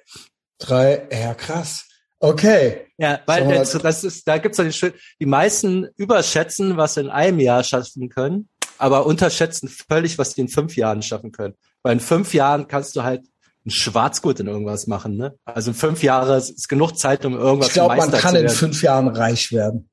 Drei, 0.57 1.07
ja, 1.11 1.33
krass. 1.33 1.85
Okay. 2.19 2.87
Ja, 2.97 3.21
weil 3.25 3.47
das, 3.47 3.71
das 3.71 4.03
ist, 4.03 4.27
da 4.27 4.37
gibt's 4.37 4.57
ja 4.57 4.65
die, 4.65 4.93
die 5.19 5.25
meisten 5.25 5.87
überschätzen, 5.95 6.75
was 6.75 6.97
in 6.97 7.09
einem 7.09 7.39
Jahr 7.39 7.63
schaffen 7.63 8.09
können, 8.09 8.49
aber 8.77 9.05
unterschätzen 9.05 9.69
völlig, 9.69 10.17
was 10.17 10.33
die 10.33 10.41
in 10.41 10.49
fünf 10.49 10.75
Jahren 10.75 11.01
schaffen 11.01 11.31
können. 11.31 11.55
Weil 11.81 11.93
in 11.93 11.99
fünf 12.01 12.33
Jahren 12.33 12.67
kannst 12.67 12.95
du 12.95 13.03
halt 13.03 13.25
ein 13.65 13.71
Schwarzgut 13.71 14.39
in 14.39 14.47
irgendwas 14.47 14.87
machen, 14.87 15.15
ne? 15.15 15.37
Also 15.45 15.71
in 15.71 15.75
fünf 15.75 16.03
Jahre 16.03 16.37
ist 16.37 16.67
genug 16.67 16.97
Zeit, 16.97 17.25
um 17.25 17.33
irgendwas 17.37 17.69
ich 17.69 17.73
glaub, 17.73 17.91
zu 17.91 17.97
machen. 17.97 18.13
Ich 18.13 18.19
glaube, 18.19 18.33
man 18.33 18.33
kann 18.33 18.43
in 18.43 18.49
fünf 18.49 18.81
Jahren 18.81 19.07
reich 19.07 19.51
werden. 19.51 19.89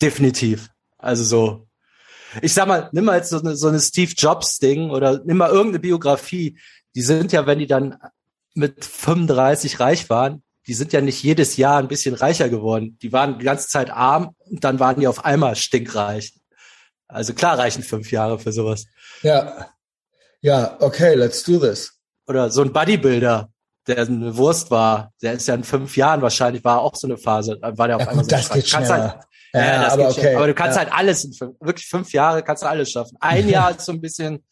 Definitiv. 0.00 0.70
Also 0.98 1.24
so. 1.24 1.66
Ich 2.42 2.54
sag 2.54 2.66
mal, 2.66 2.88
nimm 2.92 3.04
mal 3.04 3.16
jetzt 3.16 3.30
so 3.30 3.40
eine, 3.40 3.56
so 3.56 3.68
eine 3.68 3.80
Steve 3.80 4.12
Jobs 4.16 4.58
Ding 4.58 4.90
oder 4.90 5.20
nimm 5.24 5.36
mal 5.36 5.50
irgendeine 5.50 5.80
Biografie. 5.80 6.58
Die 6.94 7.02
sind 7.02 7.32
ja, 7.32 7.46
wenn 7.46 7.58
die 7.58 7.66
dann 7.66 7.98
mit 8.54 8.84
35 8.84 9.80
reich 9.80 10.08
waren, 10.10 10.42
die 10.66 10.74
sind 10.74 10.92
ja 10.92 11.00
nicht 11.00 11.22
jedes 11.22 11.56
Jahr 11.56 11.78
ein 11.78 11.88
bisschen 11.88 12.14
reicher 12.14 12.48
geworden. 12.48 12.98
Die 13.02 13.12
waren 13.12 13.38
die 13.38 13.44
ganze 13.44 13.68
Zeit 13.68 13.90
arm 13.90 14.34
und 14.50 14.64
dann 14.64 14.80
waren 14.80 14.98
die 14.98 15.08
auf 15.08 15.24
einmal 15.24 15.56
stinkreich. 15.56 16.34
Also 17.08 17.34
klar 17.34 17.58
reichen 17.58 17.82
fünf 17.82 18.10
Jahre 18.10 18.38
für 18.38 18.52
sowas. 18.52 18.86
Ja. 19.22 19.68
Ja, 20.40 20.76
okay, 20.80 21.14
let's 21.14 21.42
do 21.42 21.58
this 21.58 21.94
oder 22.26 22.50
so 22.50 22.62
ein 22.62 22.72
Bodybuilder, 22.72 23.48
der 23.86 23.98
eine 23.98 24.36
Wurst 24.36 24.70
war, 24.70 25.12
der 25.22 25.34
ist 25.34 25.46
ja 25.46 25.54
in 25.54 25.64
fünf 25.64 25.96
Jahren 25.96 26.22
wahrscheinlich, 26.22 26.64
war 26.64 26.80
auch 26.80 26.94
so 26.94 27.06
eine 27.06 27.18
Phase, 27.18 27.58
war 27.60 27.86
der 27.86 27.96
auf 27.96 28.02
ja, 28.02 28.08
einmal 28.08 28.24
gut, 28.24 28.30
so 28.30 28.36
das 28.36 28.50
geht 28.50 28.68
schneller. 28.68 28.88
Halt, 28.88 29.24
ja, 29.60 29.84
das 29.84 29.92
aber, 29.92 30.08
geht 30.08 30.18
okay. 30.18 30.34
aber 30.34 30.46
du 30.48 30.54
kannst 30.54 30.76
ja. 30.76 30.84
halt 30.84 30.92
alles, 30.92 31.24
in 31.24 31.32
fünf, 31.32 31.56
wirklich 31.60 31.86
fünf 31.86 32.12
Jahre 32.12 32.42
kannst 32.42 32.62
du 32.62 32.66
alles 32.66 32.90
schaffen. 32.90 33.16
Ein 33.20 33.48
Jahr 33.48 33.70
ist 33.70 33.82
so 33.82 33.92
ein 33.92 34.00
bisschen, 34.00 34.44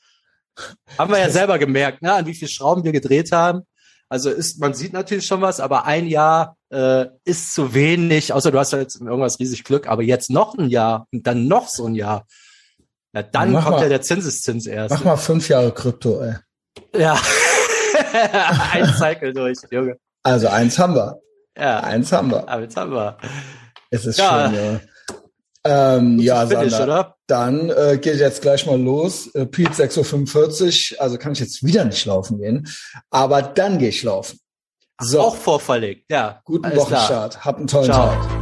haben 0.98 1.10
wir 1.10 1.18
ja 1.18 1.30
selber 1.30 1.58
gemerkt, 1.58 2.02
ne, 2.02 2.12
an 2.12 2.26
wie 2.26 2.34
viel 2.34 2.48
Schrauben 2.48 2.84
wir 2.84 2.92
gedreht 2.92 3.32
haben. 3.32 3.62
Also 4.08 4.30
ist, 4.30 4.60
man 4.60 4.74
sieht 4.74 4.92
natürlich 4.92 5.26
schon 5.26 5.40
was, 5.40 5.58
aber 5.58 5.86
ein 5.86 6.06
Jahr 6.06 6.56
äh, 6.70 7.06
ist 7.24 7.54
zu 7.54 7.72
wenig, 7.72 8.32
außer 8.32 8.50
du 8.50 8.58
hast 8.58 8.72
ja 8.72 8.78
jetzt 8.78 9.00
irgendwas 9.00 9.38
riesig 9.38 9.64
Glück, 9.64 9.88
aber 9.88 10.02
jetzt 10.02 10.30
noch 10.30 10.54
ein 10.56 10.68
Jahr 10.68 11.06
und 11.12 11.26
dann 11.26 11.48
noch 11.48 11.68
so 11.68 11.86
ein 11.86 11.94
Jahr. 11.94 12.26
Na, 13.12 13.22
dann 13.22 13.54
kommt 13.54 13.70
mal, 13.70 13.82
ja 13.82 13.88
der 13.88 14.02
Zinseszins 14.02 14.66
erst. 14.66 14.94
Mach 14.94 15.04
mal 15.04 15.16
fünf 15.16 15.48
Jahre 15.48 15.72
Krypto, 15.72 16.20
ey. 16.22 16.34
Ja. 16.94 17.18
ein 18.72 18.86
Cycle 18.94 19.32
durch, 19.32 19.58
Junge. 19.70 19.96
Also 20.22 20.48
eins 20.48 20.78
haben 20.78 20.94
wir. 20.94 21.20
Ja. 21.56 21.80
Eins 21.80 22.12
haben 22.12 22.30
wir. 22.30 22.48
Eins 22.48 22.76
haben 22.76 22.92
wir. 22.92 23.16
Es 23.90 24.06
ist 24.06 24.18
ja. 24.18 24.50
schön, 24.50 24.54
ja. 24.54 24.80
Ähm, 25.64 26.18
ja, 26.18 26.46
Finish, 26.46 26.72
Sander, 26.72 26.84
oder? 26.84 27.16
dann 27.28 27.70
äh, 27.70 27.98
geht 27.98 28.18
jetzt 28.18 28.42
gleich 28.42 28.66
mal 28.66 28.80
los. 28.80 29.28
Äh, 29.34 29.46
Pete 29.46 29.72
6.45 29.72 30.94
Uhr, 30.94 31.00
also 31.00 31.18
kann 31.18 31.32
ich 31.32 31.40
jetzt 31.40 31.64
wieder 31.64 31.84
nicht 31.84 32.04
laufen 32.04 32.38
gehen, 32.38 32.68
aber 33.10 33.42
dann 33.42 33.78
gehe 33.78 33.90
ich 33.90 34.02
laufen. 34.02 34.40
So. 35.00 35.20
Auch 35.20 35.36
vorverlegt, 35.36 36.10
ja. 36.10 36.40
Guten 36.44 36.74
Wochenstart. 36.76 37.44
Hab 37.44 37.58
einen 37.58 37.66
tollen 37.66 37.86
Ciao. 37.86 38.08
Tag. 38.08 38.41